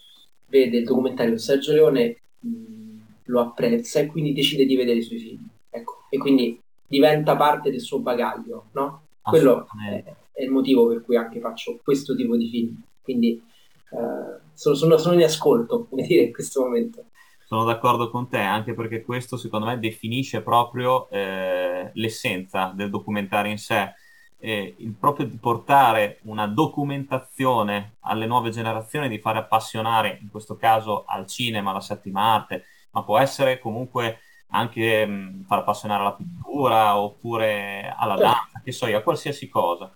vede 0.49 0.79
il 0.79 0.85
documentario 0.85 1.33
di 1.33 1.39
Sergio 1.39 1.73
Leone, 1.73 2.21
mh, 2.41 2.99
lo 3.25 3.41
apprezza 3.41 4.01
e 4.01 4.07
quindi 4.07 4.33
decide 4.33 4.65
di 4.65 4.77
vedere 4.77 5.01
i 5.01 5.03
suoi 5.03 5.19
film. 5.19 5.47
Ecco, 5.69 6.05
e 6.09 6.17
quindi 6.17 6.59
diventa 6.87 7.37
parte 7.37 7.71
del 7.71 7.81
suo 7.81 7.99
bagaglio, 7.99 8.69
no? 8.73 9.09
Quello 9.21 9.67
è, 9.91 10.05
è, 10.33 10.43
il 10.43 10.51
motivo 10.51 10.87
per 10.87 11.03
cui 11.03 11.17
anche 11.17 11.39
faccio 11.39 11.79
questo 11.85 12.17
tipo 12.17 12.35
di 12.35 12.49
film. 12.49 12.81
Quindi 13.03 13.43
uh, 13.91 14.41
sono, 14.55 14.75
sono, 14.75 14.97
sono 14.97 15.17
in 15.17 15.25
ascolto, 15.25 15.85
come 15.85 16.07
dire, 16.07 16.23
in 16.23 16.33
questo 16.33 16.63
momento. 16.63 17.05
Sono 17.47 17.63
d'accordo 17.63 18.11
con 18.11 18.29
te, 18.29 18.41
anche 18.41 18.75
perché 18.75 19.05
questo 19.05 19.37
secondo 19.37 19.67
me 19.67 19.79
definisce 19.79 20.43
proprio 20.43 21.09
eh, 21.11 21.93
l'essenza 21.95 22.73
del 22.75 22.91
documentario 22.91 23.53
in 23.53 23.59
sé. 23.59 23.95
Eh, 24.39 24.75
il 24.79 24.93
proprio 24.99 25.27
di 25.27 25.37
portare 25.37 26.19
una 26.23 26.49
documentazione 26.49 27.99
alle 28.01 28.27
nuove 28.27 28.51
generazioni, 28.51 29.09
di 29.09 29.21
fare 29.21 29.39
appassionare, 29.39 30.19
in 30.21 30.29
questo 30.29 30.57
caso 30.57 31.05
al 31.07 31.29
cinema, 31.29 31.71
alla 31.71 31.81
settima 31.81 32.35
arte, 32.35 32.65
ma 32.91 33.05
può 33.05 33.17
essere 33.17 33.61
comunque 33.61 34.19
anche 34.49 35.07
mh, 35.07 35.45
far 35.45 35.59
appassionare 35.59 36.01
alla 36.01 36.15
pittura 36.15 36.99
oppure 36.99 37.95
alla 37.97 38.17
certo. 38.17 38.33
danza, 38.33 38.61
che 38.65 38.73
so 38.73 38.89
io, 38.89 38.99
a 38.99 39.03
qualsiasi 39.03 39.49
cosa. 39.49 39.95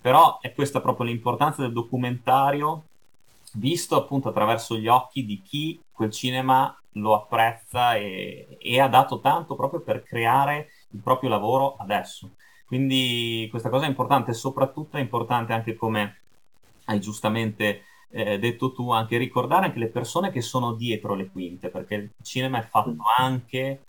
Però 0.00 0.38
è 0.40 0.52
questa 0.52 0.80
proprio 0.80 1.06
l'importanza 1.06 1.62
del 1.62 1.72
documentario 1.72 2.84
visto 3.54 3.96
appunto 3.96 4.28
attraverso 4.28 4.76
gli 4.76 4.88
occhi 4.88 5.24
di 5.24 5.40
chi 5.42 5.80
quel 5.90 6.10
cinema 6.10 6.76
lo 6.96 7.14
apprezza 7.14 7.94
e, 7.94 8.58
e, 8.60 8.80
ha 8.80 8.88
dato 8.88 9.20
tanto 9.20 9.54
proprio 9.54 9.80
per 9.80 10.02
creare 10.02 10.68
il 10.90 11.00
proprio 11.00 11.30
lavoro 11.30 11.76
adesso. 11.76 12.32
Quindi 12.66 13.46
questa 13.50 13.68
cosa 13.68 13.84
è 13.84 13.88
importante, 13.88 14.32
soprattutto 14.32 14.96
è 14.96 15.00
importante 15.00 15.52
anche 15.52 15.74
come 15.74 16.20
hai 16.86 17.00
giustamente 17.00 17.84
eh, 18.10 18.38
detto 18.38 18.72
tu, 18.72 18.90
anche 18.90 19.16
ricordare 19.16 19.66
anche 19.66 19.78
le 19.78 19.88
persone 19.88 20.30
che 20.30 20.42
sono 20.42 20.74
dietro 20.74 21.14
le 21.14 21.28
quinte, 21.28 21.68
perché 21.68 21.94
il 21.94 22.10
cinema 22.22 22.58
è 22.58 22.66
fatto 22.66 22.96
anche, 23.18 23.86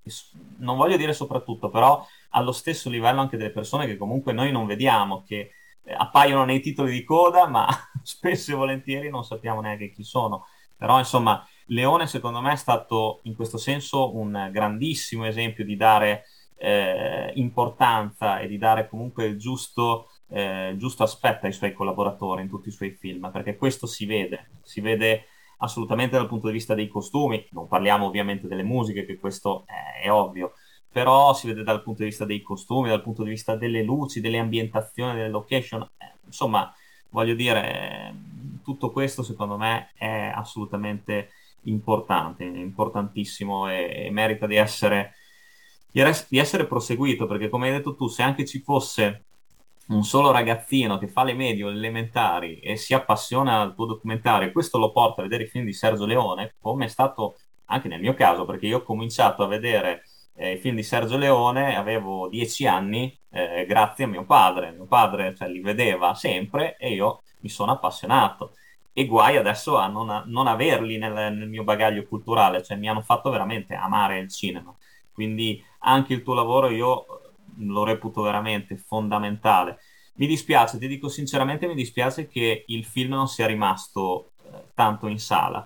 non 0.57 0.77
voglio 0.77 0.97
dire 0.97 1.13
soprattutto, 1.13 1.69
però 1.69 2.05
allo 2.29 2.51
stesso 2.51 2.89
livello 2.89 3.19
anche 3.21 3.37
delle 3.37 3.51
persone 3.51 3.85
che 3.85 3.97
comunque 3.97 4.33
noi 4.33 4.51
non 4.51 4.65
vediamo, 4.65 5.23
che 5.25 5.51
appaiono 5.97 6.45
nei 6.45 6.59
titoli 6.59 6.91
di 6.91 7.03
coda, 7.03 7.47
ma 7.47 7.67
spesso 8.03 8.51
e 8.51 8.55
volentieri 8.55 9.09
non 9.09 9.23
sappiamo 9.23 9.61
neanche 9.61 9.91
chi 9.91 10.03
sono. 10.03 10.45
Però 10.77 10.97
insomma, 10.97 11.45
Leone 11.67 12.07
secondo 12.07 12.41
me 12.41 12.53
è 12.53 12.57
stato 12.57 13.21
in 13.23 13.35
questo 13.35 13.57
senso 13.57 14.15
un 14.15 14.49
grandissimo 14.51 15.25
esempio 15.25 15.63
di 15.63 15.75
dare 15.75 16.25
eh, 16.57 17.31
importanza 17.35 18.39
e 18.39 18.47
di 18.47 18.57
dare 18.57 18.87
comunque 18.87 19.25
il 19.25 19.37
giusto, 19.37 20.09
eh, 20.29 20.73
giusto 20.77 21.03
aspetto 21.03 21.45
ai 21.45 21.53
suoi 21.53 21.73
collaboratori 21.73 22.41
in 22.41 22.49
tutti 22.49 22.69
i 22.69 22.71
suoi 22.71 22.91
film, 22.91 23.29
perché 23.31 23.57
questo 23.57 23.87
si 23.87 24.05
vede, 24.05 24.51
si 24.61 24.81
vede 24.81 25.25
assolutamente 25.57 26.15
dal 26.17 26.27
punto 26.27 26.47
di 26.47 26.53
vista 26.53 26.73
dei 26.73 26.87
costumi, 26.87 27.45
non 27.51 27.67
parliamo 27.67 28.05
ovviamente 28.05 28.47
delle 28.47 28.63
musiche, 28.63 29.05
che 29.05 29.17
questo 29.17 29.65
è, 29.65 30.03
è 30.03 30.11
ovvio, 30.11 30.53
però 30.93 31.33
si 31.33 31.47
vede 31.47 31.63
dal 31.63 31.81
punto 31.81 32.03
di 32.03 32.09
vista 32.09 32.23
dei 32.23 32.43
costumi, 32.43 32.89
dal 32.89 33.01
punto 33.01 33.23
di 33.23 33.31
vista 33.31 33.55
delle 33.55 33.81
luci, 33.81 34.21
delle 34.21 34.37
ambientazioni, 34.37 35.15
delle 35.15 35.29
location, 35.29 35.81
eh, 35.97 36.11
insomma, 36.23 36.71
voglio 37.09 37.33
dire, 37.33 38.13
tutto 38.63 38.91
questo 38.91 39.23
secondo 39.23 39.57
me 39.57 39.91
è 39.95 40.31
assolutamente 40.33 41.31
importante, 41.63 42.43
importantissimo 42.43 43.69
e, 43.69 44.05
e 44.05 44.11
merita 44.11 44.45
di 44.45 44.55
essere, 44.55 45.15
di 45.91 46.37
essere 46.37 46.67
proseguito, 46.67 47.25
perché 47.25 47.49
come 47.49 47.69
hai 47.69 47.73
detto 47.73 47.95
tu, 47.95 48.07
se 48.07 48.21
anche 48.21 48.45
ci 48.45 48.59
fosse 48.59 49.23
un 49.87 50.03
solo 50.03 50.29
ragazzino 50.31 50.99
che 50.99 51.07
fa 51.07 51.23
le 51.23 51.33
medie 51.33 51.63
o 51.63 51.69
le 51.69 51.77
elementari 51.77 52.59
e 52.59 52.77
si 52.77 52.93
appassiona 52.93 53.59
al 53.59 53.75
tuo 53.75 53.85
documentario 53.85 54.51
questo 54.53 54.77
lo 54.77 54.93
porta 54.93 55.19
a 55.19 55.23
vedere 55.23 55.43
i 55.43 55.47
film 55.47 55.65
di 55.65 55.73
Sergio 55.73 56.05
Leone, 56.05 56.53
come 56.61 56.85
è 56.85 56.87
stato 56.87 57.37
anche 57.65 57.87
nel 57.87 57.99
mio 57.99 58.13
caso, 58.13 58.45
perché 58.45 58.67
io 58.67 58.77
ho 58.77 58.83
cominciato 58.83 59.43
a 59.43 59.47
vedere 59.47 60.03
eh, 60.35 60.53
i 60.53 60.57
film 60.57 60.75
di 60.75 60.83
Sergio 60.83 61.17
Leone, 61.17 61.75
avevo 61.75 62.27
dieci 62.27 62.65
anni, 62.65 63.17
eh, 63.29 63.65
grazie 63.67 64.05
a 64.05 64.07
mio 64.07 64.25
padre. 64.25 64.71
Mio 64.71 64.85
padre 64.85 65.35
cioè, 65.35 65.47
li 65.47 65.61
vedeva 65.61 66.13
sempre 66.15 66.77
e 66.77 66.93
io 66.93 67.21
mi 67.41 67.49
sono 67.49 67.71
appassionato. 67.71 68.55
E 68.93 69.05
guai 69.05 69.37
adesso 69.37 69.77
a 69.77 69.87
non, 69.87 70.23
non 70.27 70.47
averli 70.47 70.97
nel, 70.97 71.13
nel, 71.13 71.47
mio 71.47 71.63
bagaglio 71.63 72.03
culturale, 72.03 72.63
cioè 72.63 72.77
mi 72.77 72.87
hanno 72.87 73.01
fatto 73.01 73.29
veramente 73.29 73.73
amare 73.75 74.19
il 74.19 74.29
cinema. 74.29 74.75
Quindi 75.11 75.63
anche 75.79 76.13
il 76.13 76.23
tuo 76.23 76.33
lavoro 76.33 76.69
io 76.69 77.05
lo 77.57 77.83
reputo 77.83 78.21
veramente 78.21 78.77
fondamentale. 78.77 79.79
Mi 80.15 80.27
dispiace, 80.27 80.77
ti 80.77 80.87
dico 80.87 81.07
sinceramente, 81.09 81.67
mi 81.67 81.75
dispiace 81.75 82.27
che 82.27 82.65
il 82.67 82.85
film 82.85 83.13
non 83.13 83.27
sia 83.27 83.47
rimasto 83.47 84.33
eh, 84.43 84.69
tanto 84.75 85.07
in 85.07 85.19
sala. 85.19 85.63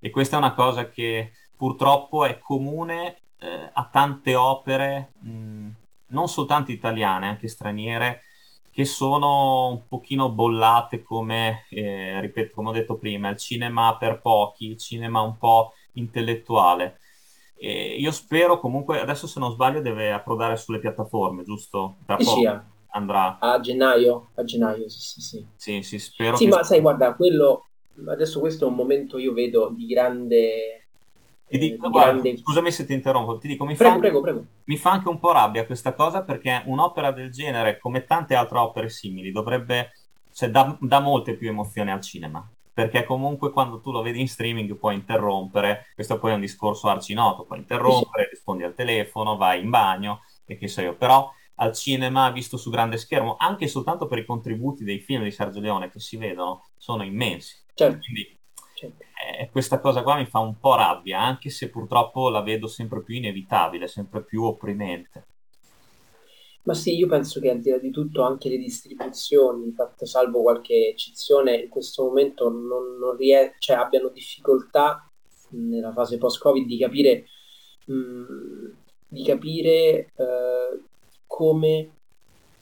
E 0.00 0.10
questa 0.10 0.36
è 0.36 0.38
una 0.38 0.54
cosa 0.54 0.88
che 0.90 1.32
purtroppo 1.56 2.24
è 2.24 2.38
comune 2.38 3.22
eh, 3.44 3.70
a 3.72 3.88
tante 3.90 4.34
opere, 4.34 5.12
mh, 5.20 5.68
non 6.08 6.28
soltanto 6.28 6.72
italiane, 6.72 7.28
anche 7.28 7.48
straniere, 7.48 8.22
che 8.70 8.84
sono 8.84 9.68
un 9.68 9.86
pochino 9.86 10.30
bollate 10.30 11.02
come, 11.02 11.64
eh, 11.70 12.20
ripeto, 12.20 12.54
come 12.54 12.70
ho 12.70 12.72
detto 12.72 12.96
prima, 12.96 13.28
il 13.28 13.36
cinema 13.36 13.96
per 13.96 14.20
pochi, 14.20 14.70
il 14.70 14.78
cinema 14.78 15.20
un 15.20 15.36
po' 15.38 15.74
intellettuale. 15.92 16.98
E 17.56 17.96
io 17.98 18.10
spero 18.10 18.58
comunque, 18.58 19.00
adesso 19.00 19.26
se 19.26 19.38
non 19.38 19.52
sbaglio 19.52 19.80
deve 19.80 20.12
approdare 20.12 20.56
sulle 20.56 20.80
piattaforme, 20.80 21.44
giusto? 21.44 21.96
Tra 22.04 22.16
poco 22.16 22.30
sì, 22.30 22.48
andrà. 22.90 23.38
A 23.38 23.60
gennaio, 23.60 24.30
a 24.34 24.44
gennaio, 24.44 24.88
sì, 24.88 25.00
sì, 25.00 25.20
sì. 25.20 25.46
Sì, 25.56 25.82
sì, 25.82 25.98
spero. 25.98 26.36
Sì, 26.36 26.46
ma 26.48 26.62
sai, 26.64 26.80
guarda, 26.80 27.14
quello, 27.14 27.66
adesso 28.08 28.40
questo 28.40 28.64
è 28.64 28.68
un 28.68 28.74
momento, 28.74 29.18
io 29.18 29.32
vedo, 29.32 29.70
di 29.74 29.86
grande 29.86 30.83
ti 31.58 31.70
dico, 31.70 31.88
guarda, 31.88 32.36
scusami 32.36 32.70
se 32.72 32.84
ti 32.84 32.94
interrompo, 32.94 33.38
ti 33.38 33.46
dico, 33.46 33.64
mi, 33.64 33.76
prego, 33.76 33.94
fa, 33.94 34.00
prego, 34.00 34.20
prego. 34.20 34.44
mi 34.64 34.76
fa 34.76 34.90
anche 34.90 35.08
un 35.08 35.20
po' 35.20 35.30
rabbia 35.30 35.66
questa 35.66 35.94
cosa 35.94 36.24
perché 36.24 36.62
un'opera 36.66 37.12
del 37.12 37.30
genere, 37.30 37.78
come 37.78 38.04
tante 38.04 38.34
altre 38.34 38.58
opere 38.58 38.88
simili, 38.88 39.30
dovrebbe, 39.30 39.92
cioè, 40.32 40.50
dà, 40.50 40.76
dà 40.80 40.98
molte 40.98 41.34
più 41.34 41.48
emozioni 41.48 41.92
al 41.92 42.00
cinema 42.00 42.48
perché 42.74 43.04
comunque 43.04 43.52
quando 43.52 43.78
tu 43.78 43.92
lo 43.92 44.02
vedi 44.02 44.20
in 44.20 44.26
streaming 44.26 44.74
puoi 44.74 44.96
interrompere, 44.96 45.86
questo 45.94 46.18
poi 46.18 46.32
è 46.32 46.34
un 46.34 46.40
discorso 46.40 46.88
arcinoto, 46.88 47.44
puoi 47.44 47.60
interrompere, 47.60 48.28
rispondi 48.28 48.64
al 48.64 48.74
telefono, 48.74 49.36
vai 49.36 49.62
in 49.62 49.70
bagno 49.70 50.22
e 50.44 50.56
che 50.56 50.66
so 50.66 50.80
io, 50.80 50.96
però 50.96 51.30
al 51.56 51.72
cinema 51.72 52.28
visto 52.30 52.56
su 52.56 52.70
grande 52.70 52.96
schermo, 52.96 53.36
anche 53.38 53.68
soltanto 53.68 54.08
per 54.08 54.18
i 54.18 54.24
contributi 54.24 54.82
dei 54.82 54.98
film 54.98 55.22
di 55.22 55.30
Sergio 55.30 55.60
Leone 55.60 55.88
che 55.88 56.00
si 56.00 56.16
vedono, 56.16 56.64
sono 56.76 57.04
immensi. 57.04 57.56
Certo. 57.74 57.98
Quindi 58.00 58.36
eh, 58.86 59.48
questa 59.50 59.80
cosa 59.80 60.02
qua 60.02 60.16
mi 60.16 60.26
fa 60.26 60.38
un 60.38 60.58
po' 60.58 60.76
rabbia, 60.76 61.20
anche 61.20 61.50
se 61.50 61.70
purtroppo 61.70 62.28
la 62.28 62.42
vedo 62.42 62.66
sempre 62.66 63.02
più 63.02 63.14
inevitabile, 63.14 63.86
sempre 63.86 64.22
più 64.22 64.42
opprimente. 64.42 65.26
Ma 66.64 66.72
sì, 66.72 66.96
io 66.96 67.06
penso 67.06 67.40
che 67.40 67.50
al 67.50 67.60
di 67.60 67.68
là 67.70 67.78
di 67.78 67.90
tutto 67.90 68.22
anche 68.22 68.48
le 68.48 68.56
distribuzioni, 68.56 69.70
fatte 69.72 70.06
salvo 70.06 70.40
qualche 70.40 70.88
eccezione, 70.88 71.56
in 71.56 71.68
questo 71.68 72.04
momento 72.04 72.48
non, 72.48 72.96
non 72.98 73.16
ries- 73.16 73.52
cioè, 73.58 73.76
abbiano 73.76 74.08
difficoltà 74.08 75.06
nella 75.50 75.92
fase 75.92 76.16
post-Covid 76.16 76.66
di 76.66 76.78
capire, 76.78 77.26
mh, 77.84 78.68
di 79.08 79.24
capire 79.24 80.10
uh, 80.16 80.82
come 81.26 81.90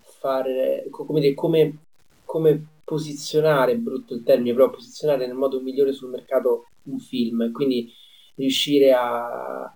fare, 0.00 0.86
come, 0.90 1.20
dire, 1.20 1.34
come, 1.34 1.78
come 2.24 2.66
posizionare, 2.84 3.76
brutto 3.76 4.14
il 4.14 4.22
termine, 4.22 4.54
però 4.54 4.70
posizionare 4.70 5.26
nel 5.26 5.36
modo 5.36 5.60
migliore 5.60 5.92
sul 5.92 6.10
mercato 6.10 6.66
un 6.84 6.98
film, 6.98 7.50
quindi 7.52 7.92
riuscire 8.34 8.92
a, 8.92 9.74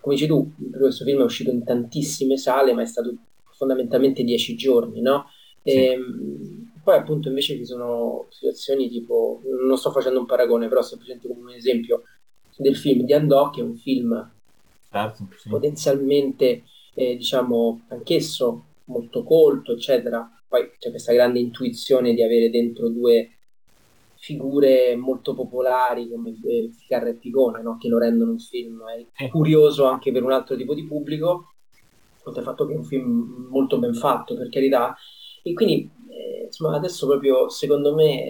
come 0.00 0.14
dici 0.14 0.26
tu, 0.26 0.50
questo 0.72 1.04
film 1.04 1.20
è 1.20 1.24
uscito 1.24 1.50
in 1.50 1.64
tantissime 1.64 2.36
sale, 2.36 2.72
ma 2.72 2.82
è 2.82 2.86
stato 2.86 3.14
fondamentalmente 3.50 4.22
dieci 4.22 4.56
giorni, 4.56 5.00
no? 5.00 5.30
Sì. 5.62 5.70
E, 5.70 5.84
ehm, 5.86 6.70
poi 6.82 6.96
appunto 6.96 7.28
invece 7.28 7.56
ci 7.56 7.64
sono 7.64 8.26
situazioni 8.30 8.88
tipo, 8.88 9.40
non 9.66 9.76
sto 9.76 9.90
facendo 9.90 10.20
un 10.20 10.26
paragone, 10.26 10.68
però 10.68 10.82
semplicemente 10.82 11.26
come 11.26 11.40
un 11.40 11.56
esempio 11.56 12.02
del 12.56 12.76
film 12.76 13.04
di 13.04 13.12
Andò, 13.12 13.50
che 13.50 13.60
è 13.60 13.64
un 13.64 13.76
film 13.76 14.30
certo, 14.90 15.26
sì. 15.36 15.48
potenzialmente, 15.48 16.62
eh, 16.94 17.16
diciamo, 17.16 17.82
anch'esso 17.88 18.64
molto 18.84 19.24
colto, 19.24 19.72
eccetera. 19.72 20.30
Poi 20.56 20.70
c'è 20.78 20.88
questa 20.88 21.12
grande 21.12 21.38
intuizione 21.38 22.14
di 22.14 22.22
avere 22.22 22.48
dentro 22.48 22.88
due 22.88 23.32
figure 24.14 24.96
molto 24.96 25.34
popolari 25.34 26.08
come 26.08 26.34
Ficarra 26.72 27.10
e 27.10 27.14
Picone, 27.16 27.60
no? 27.60 27.76
che 27.76 27.88
lo 27.88 27.98
rendono 27.98 28.30
un 28.30 28.38
film 28.38 28.82
eh, 29.18 29.28
curioso 29.28 29.84
anche 29.84 30.10
per 30.12 30.22
un 30.22 30.32
altro 30.32 30.56
tipo 30.56 30.72
di 30.72 30.86
pubblico, 30.86 31.52
oltre 32.24 32.40
al 32.40 32.46
fatto 32.46 32.66
che 32.66 32.72
è 32.72 32.76
un 32.76 32.84
film 32.84 33.48
molto 33.50 33.78
ben 33.78 33.92
fatto, 33.92 34.34
per 34.34 34.48
carità. 34.48 34.96
E 35.42 35.52
quindi, 35.52 35.90
eh, 36.08 36.44
insomma, 36.46 36.74
adesso 36.74 37.06
proprio, 37.06 37.50
secondo 37.50 37.94
me, 37.94 38.24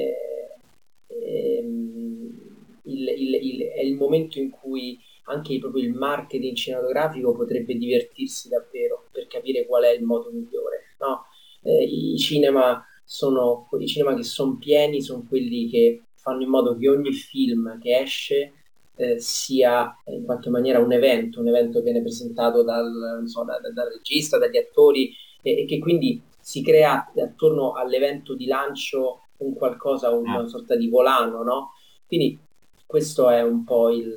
eh, 1.06 1.60
il, 1.62 3.08
il, 3.08 3.34
il, 3.34 3.62
è 3.68 3.82
il 3.82 3.94
momento 3.94 4.40
in 4.40 4.50
cui 4.50 4.98
anche 5.28 5.58
proprio 5.60 5.84
il 5.84 5.92
marketing 5.92 6.56
cinematografico 6.56 7.36
potrebbe 7.36 7.76
divertirsi 7.76 8.48
davvero 8.48 9.06
per 9.12 9.28
capire 9.28 9.64
qual 9.64 9.84
è 9.84 9.90
il 9.90 10.02
modo 10.02 10.30
migliore. 10.32 10.96
No? 10.98 11.26
Eh, 11.66 11.84
I 11.84 12.18
cinema 12.18 12.84
sono 13.04 13.68
i 13.78 13.86
cinema 13.86 14.14
che 14.14 14.22
sono 14.22 14.56
pieni, 14.56 15.02
sono 15.02 15.24
quelli 15.28 15.68
che 15.68 16.02
fanno 16.14 16.42
in 16.42 16.48
modo 16.48 16.76
che 16.76 16.88
ogni 16.88 17.12
film 17.12 17.78
che 17.80 18.00
esce 18.00 18.52
eh, 18.96 19.20
sia 19.20 19.96
in 20.06 20.24
qualche 20.24 20.50
maniera 20.50 20.80
un 20.80 20.92
evento, 20.92 21.40
un 21.40 21.48
evento 21.48 21.78
che 21.78 21.84
viene 21.84 22.02
presentato 22.02 22.62
dal, 22.62 23.22
so, 23.26 23.44
da, 23.44 23.58
da, 23.60 23.70
dal 23.70 23.92
regista, 23.92 24.38
dagli 24.38 24.56
attori 24.56 25.14
e, 25.42 25.60
e, 25.60 25.64
che 25.66 25.78
quindi 25.78 26.20
si 26.40 26.62
crea 26.62 27.12
attorno 27.16 27.72
all'evento 27.72 28.34
di 28.34 28.46
lancio 28.46 29.20
un 29.38 29.54
qualcosa, 29.54 30.10
una 30.10 30.40
ah. 30.40 30.46
sorta 30.46 30.76
di 30.76 30.88
volano, 30.88 31.42
no? 31.42 31.72
Quindi 32.06 32.38
questo 32.86 33.28
è 33.28 33.42
un 33.42 33.64
po' 33.64 33.90
il, 33.90 34.16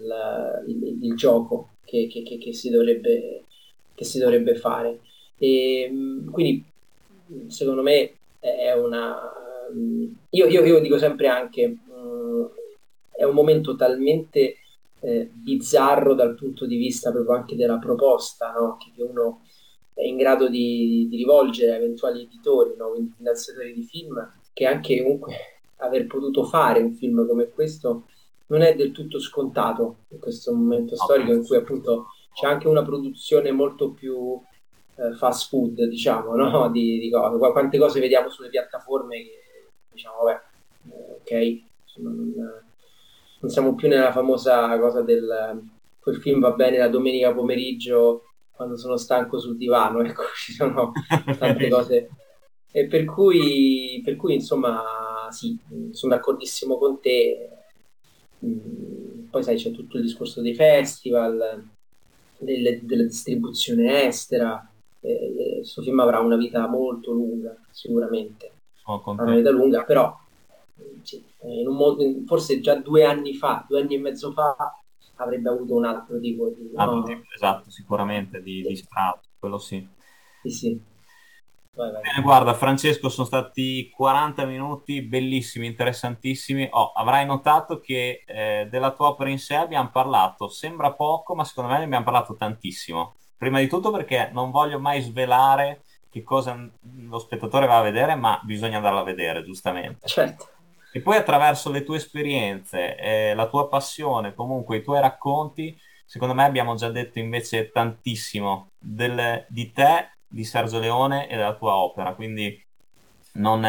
il, 0.67 0.97
il 1.01 1.15
gioco 1.15 1.71
che, 1.83 2.07
che, 2.07 2.23
che, 2.23 2.37
che, 2.37 2.53
si 2.53 2.69
dovrebbe, 2.69 3.45
che 3.93 4.03
si 4.05 4.19
dovrebbe 4.19 4.55
fare. 4.55 5.01
E, 5.37 5.91
quindi 6.31 6.63
secondo 7.47 7.81
me 7.81 8.13
è 8.39 8.71
una... 8.73 9.17
Io, 10.29 10.45
io, 10.47 10.65
io 10.65 10.79
dico 10.79 10.97
sempre 10.97 11.27
anche, 11.27 11.67
mh, 11.67 12.49
è 13.11 13.23
un 13.23 13.33
momento 13.33 13.75
talmente 13.75 14.55
eh, 15.01 15.29
bizzarro 15.31 16.13
dal 16.13 16.35
punto 16.35 16.65
di 16.65 16.77
vista 16.77 17.11
proprio 17.11 17.35
anche 17.35 17.55
della 17.55 17.77
proposta, 17.77 18.51
no? 18.51 18.77
che 18.77 19.01
uno 19.01 19.41
è 19.93 20.03
in 20.03 20.17
grado 20.17 20.49
di, 20.49 21.07
di 21.09 21.17
rivolgere 21.17 21.73
a 21.73 21.75
eventuali 21.75 22.23
editori, 22.23 22.73
no? 22.77 22.89
quindi 22.91 23.13
finanziatori 23.15 23.73
di 23.73 23.83
film, 23.83 24.15
che 24.53 24.65
anche 24.65 25.01
comunque 25.01 25.35
aver 25.77 26.07
potuto 26.07 26.43
fare 26.45 26.81
un 26.81 26.93
film 26.93 27.25
come 27.27 27.49
questo 27.49 28.05
non 28.47 28.61
è 28.61 28.75
del 28.75 28.91
tutto 28.91 29.19
scontato 29.19 29.99
in 30.09 30.19
questo 30.19 30.53
momento 30.53 30.95
storico 30.95 31.33
in 31.33 31.45
cui 31.45 31.57
appunto 31.57 32.07
c'è 32.33 32.47
anche 32.47 32.67
una 32.67 32.83
produzione 32.83 33.51
molto 33.51 33.91
più 33.91 34.39
fast 35.17 35.49
food, 35.49 35.83
diciamo, 35.85 36.35
no? 36.35 36.69
di, 36.71 36.99
di 36.99 37.09
cose. 37.09 37.37
Quante 37.37 37.77
cose 37.77 37.99
vediamo 37.99 38.29
sulle 38.29 38.49
piattaforme 38.49 39.17
che 39.17 39.43
diciamo, 39.91 40.23
vabbè, 40.23 40.41
eh, 40.91 41.11
ok, 41.19 41.61
insomma, 41.83 42.09
non, 42.09 42.33
non, 43.39 43.51
siamo 43.51 43.75
più 43.75 43.87
nella 43.87 44.11
famosa 44.11 44.77
cosa 44.79 45.01
del 45.01 45.67
quel 45.99 46.21
film 46.21 46.39
va 46.39 46.51
bene 46.51 46.77
la 46.77 46.87
domenica 46.87 47.33
pomeriggio 47.33 48.23
quando 48.51 48.77
sono 48.77 48.97
stanco 48.97 49.39
sul 49.39 49.57
divano, 49.57 50.01
ecco, 50.03 50.23
ci 50.35 50.53
sono 50.53 50.91
tante 51.37 51.69
cose. 51.69 52.09
E 52.71 52.87
per 52.87 53.05
cui, 53.05 54.01
per 54.03 54.15
cui, 54.15 54.35
insomma, 54.35 55.27
sì, 55.31 55.57
sono 55.91 56.13
d'accordissimo 56.13 56.77
con 56.77 56.99
te. 56.99 57.49
Mm, 58.45 59.27
poi 59.29 59.43
sai, 59.43 59.55
c'è 59.55 59.71
tutto 59.71 59.97
il 59.97 60.03
discorso 60.03 60.41
dei 60.41 60.53
festival, 60.53 61.63
delle, 62.37 62.79
della 62.83 63.03
distribuzione 63.03 64.07
estera, 64.07 64.68
eh, 65.01 65.55
questo 65.57 65.81
film 65.81 65.99
avrà 65.99 66.19
una 66.19 66.35
vita 66.35 66.67
molto 66.67 67.11
lunga, 67.11 67.55
sicuramente. 67.71 68.51
Oh, 68.85 69.01
una 69.05 69.35
vita 69.35 69.51
lunga, 69.51 69.83
però 69.83 70.17
sì, 71.03 71.23
modo, 71.67 72.03
forse 72.25 72.59
già 72.59 72.75
due 72.75 73.03
anni 73.03 73.33
fa, 73.33 73.65
due 73.67 73.81
anni 73.81 73.95
e 73.95 73.99
mezzo 73.99 74.31
fa, 74.31 74.55
avrebbe 75.15 75.49
avuto 75.49 75.75
un 75.75 75.85
altro 75.85 76.19
tipo 76.19 76.49
di... 76.49 76.71
Ah, 76.75 76.85
no? 76.85 77.05
Esatto, 77.33 77.69
sicuramente, 77.69 78.41
di, 78.41 78.61
sì. 78.63 78.67
di 78.69 78.75
strato, 78.75 79.27
quello 79.37 79.57
sì. 79.57 79.87
Sì, 80.43 80.49
sì. 80.49 80.81
Vai, 81.75 81.91
vai. 81.91 82.01
Bene, 82.01 82.21
guarda, 82.21 82.53
Francesco, 82.53 83.09
sono 83.09 83.27
stati 83.27 83.89
40 83.89 84.45
minuti 84.45 85.01
bellissimi, 85.01 85.67
interessantissimi. 85.67 86.67
Oh, 86.71 86.91
avrai 86.93 87.25
notato 87.25 87.79
che 87.79 88.23
eh, 88.25 88.67
della 88.69 88.91
tua 88.91 89.09
opera 89.09 89.29
in 89.29 89.39
sé 89.39 89.55
abbiamo 89.55 89.89
parlato, 89.89 90.49
sembra 90.49 90.93
poco, 90.93 91.35
ma 91.35 91.43
secondo 91.43 91.71
me 91.71 91.77
ne 91.79 91.85
abbiamo 91.85 92.05
parlato 92.05 92.35
tantissimo. 92.35 93.15
Prima 93.39 93.59
di 93.59 93.69
tutto 93.69 93.89
perché 93.89 94.31
non 94.33 94.51
voglio 94.51 94.81
mai 94.81 94.99
svelare 94.99 95.83
che 96.09 96.23
cosa 96.23 96.69
lo 97.07 97.19
spettatore 97.19 97.67
va 97.67 97.77
a 97.77 97.83
vedere, 97.83 98.15
ma 98.15 98.37
bisogna 98.43 98.75
andarlo 98.75 98.99
a 98.99 99.03
vedere, 99.03 99.45
giustamente. 99.45 100.05
Certo. 100.05 100.49
E 100.91 100.99
poi 100.99 101.15
attraverso 101.15 101.71
le 101.71 101.85
tue 101.85 101.95
esperienze, 101.95 102.97
eh, 102.97 103.33
la 103.35 103.47
tua 103.47 103.69
passione, 103.69 104.33
comunque 104.33 104.75
i 104.75 104.83
tuoi 104.83 104.99
racconti, 104.99 105.79
secondo 106.03 106.33
me 106.33 106.43
abbiamo 106.43 106.75
già 106.75 106.89
detto 106.89 107.19
invece 107.19 107.71
tantissimo 107.71 108.71
del, 108.77 109.45
di 109.47 109.71
te, 109.71 110.17
di 110.27 110.43
Sergio 110.43 110.79
Leone 110.79 111.29
e 111.29 111.37
della 111.37 111.55
tua 111.55 111.77
opera, 111.77 112.15
quindi 112.15 112.61
non, 113.35 113.61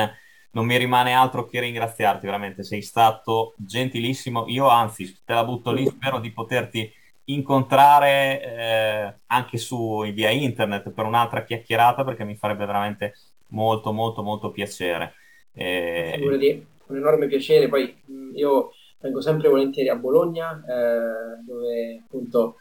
non 0.51 0.67
mi 0.67 0.77
rimane 0.79 1.13
altro 1.13 1.47
che 1.47 1.61
ringraziarti, 1.61 2.27
veramente 2.27 2.65
sei 2.65 2.83
stato 2.83 3.55
gentilissimo, 3.57 4.47
io 4.49 4.67
anzi 4.67 5.21
te 5.25 5.33
la 5.33 5.45
butto 5.45 5.71
lì, 5.71 5.87
spero 5.87 6.19
di 6.19 6.33
poterti 6.33 6.93
incontrare 7.33 8.43
eh, 8.43 9.15
anche 9.27 9.59
su 9.59 10.03
via 10.13 10.31
internet 10.31 10.91
per 10.91 11.05
un'altra 11.05 11.45
chiacchierata 11.45 12.05
perché 12.05 12.25
mi 12.25 12.37
farebbe 12.37 12.67
veramente 12.67 13.15
molto 13.49 13.93
molto 13.93 14.23
molto 14.23 14.51
piacere. 14.51 15.15
E... 15.53 16.13
Figurati, 16.15 16.67
un 16.87 16.97
enorme 16.97 17.27
piacere, 17.27 17.69
poi 17.69 17.95
io 18.35 18.73
vengo 19.01 19.21
sempre 19.21 19.49
volentieri 19.49 19.89
a 19.89 19.97
Bologna 19.97 20.63
eh, 20.67 21.43
dove 21.45 22.03
appunto 22.05 22.57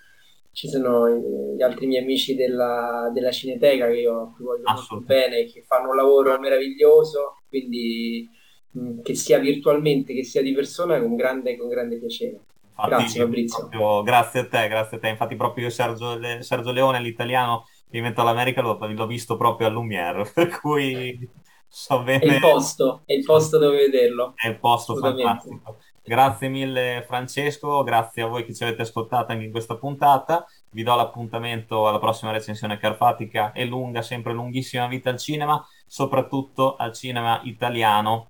ci 0.51 0.67
sono 0.67 1.07
gli 1.55 1.61
altri 1.61 1.87
miei 1.87 2.03
amici 2.03 2.35
della, 2.35 3.09
della 3.13 3.31
Cineteca 3.31 3.87
che 3.87 3.99
io 3.99 4.35
voglio 4.39 4.63
molto 4.65 4.99
bene, 4.99 5.45
che 5.45 5.63
fanno 5.65 5.89
un 5.89 5.95
lavoro 5.95 6.37
meraviglioso, 6.39 7.41
quindi 7.47 8.27
mh, 8.71 9.01
che 9.01 9.15
sia 9.15 9.39
virtualmente 9.39 10.13
che 10.13 10.23
sia 10.23 10.41
di 10.41 10.53
persona 10.53 10.99
con 10.99 11.15
grande, 11.15 11.55
con 11.55 11.69
grande 11.69 11.97
piacere. 11.97 12.39
Infatti, 12.83 13.01
grazie 13.01 13.21
Fabrizio. 13.21 13.67
Proprio, 13.67 14.03
grazie 14.03 14.39
a 14.39 14.47
te, 14.47 14.67
grazie 14.67 14.97
a 14.97 14.99
te. 14.99 15.07
Infatti 15.09 15.35
proprio 15.35 15.65
io 15.65 15.69
Sergio, 15.69 16.15
Le, 16.17 16.41
Sergio 16.43 16.71
Leone, 16.71 17.01
l'italiano 17.01 17.65
che 17.89 17.97
inventa 17.97 18.23
l'America, 18.23 18.61
l'ho, 18.61 18.77
l'ho, 18.79 19.07
visto 19.07 19.35
proprio 19.35 19.67
a 19.67 19.69
Lumière, 19.69 20.29
per 20.33 20.59
cui 20.59 21.27
so 21.67 22.01
bene. 22.01 22.23
È 22.23 22.33
il 22.33 22.39
posto, 22.39 23.01
è 23.05 23.13
il 23.13 23.23
posto 23.23 23.57
dove 23.57 23.77
vederlo. 23.77 24.33
È 24.35 24.47
il 24.47 24.59
posto 24.59 24.95
fantastico. 24.95 25.77
Grazie 26.03 26.47
mille 26.47 27.03
Francesco, 27.05 27.83
grazie 27.83 28.23
a 28.23 28.27
voi 28.27 28.43
che 28.43 28.55
ci 28.55 28.63
avete 28.63 28.81
ascoltato 28.81 29.31
anche 29.31 29.45
in 29.45 29.51
questa 29.51 29.75
puntata. 29.75 30.45
Vi 30.71 30.81
do 30.81 30.95
l'appuntamento 30.95 31.87
alla 31.87 31.99
prossima 31.99 32.31
recensione 32.31 32.79
carpatica 32.79 33.51
e 33.51 33.65
lunga, 33.65 34.01
sempre 34.01 34.33
lunghissima 34.33 34.87
vita 34.87 35.11
al 35.11 35.19
cinema, 35.19 35.63
soprattutto 35.85 36.75
al 36.77 36.93
cinema 36.93 37.41
italiano. 37.43 38.29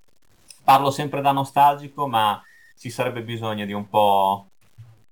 Parlo 0.62 0.92
sempre 0.92 1.22
da 1.22 1.32
nostalgico, 1.32 2.06
ma 2.06 2.42
ci 2.80 2.90
sarebbe 2.90 3.24
bisogno 3.24 3.66
di 3.66 3.74
un 3.74 3.90
po' 3.90 4.52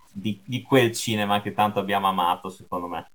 di, 0.09 0.41
di 0.45 0.61
quel 0.61 0.93
cinema 0.93 1.41
che 1.41 1.53
tanto 1.53 1.79
abbiamo 1.79 2.07
amato, 2.07 2.49
secondo 2.49 2.87
me. 2.87 3.11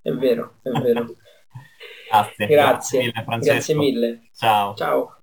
È 0.00 0.10
vero, 0.12 0.54
è 0.62 0.70
vero. 0.70 1.06
grazie. 2.08 2.46
Grazie, 2.46 2.46
grazie 2.46 2.98
mille. 3.00 3.40
Grazie 3.40 3.74
mille. 3.74 4.28
Ciao. 4.32 4.74
Ciao. 4.74 5.17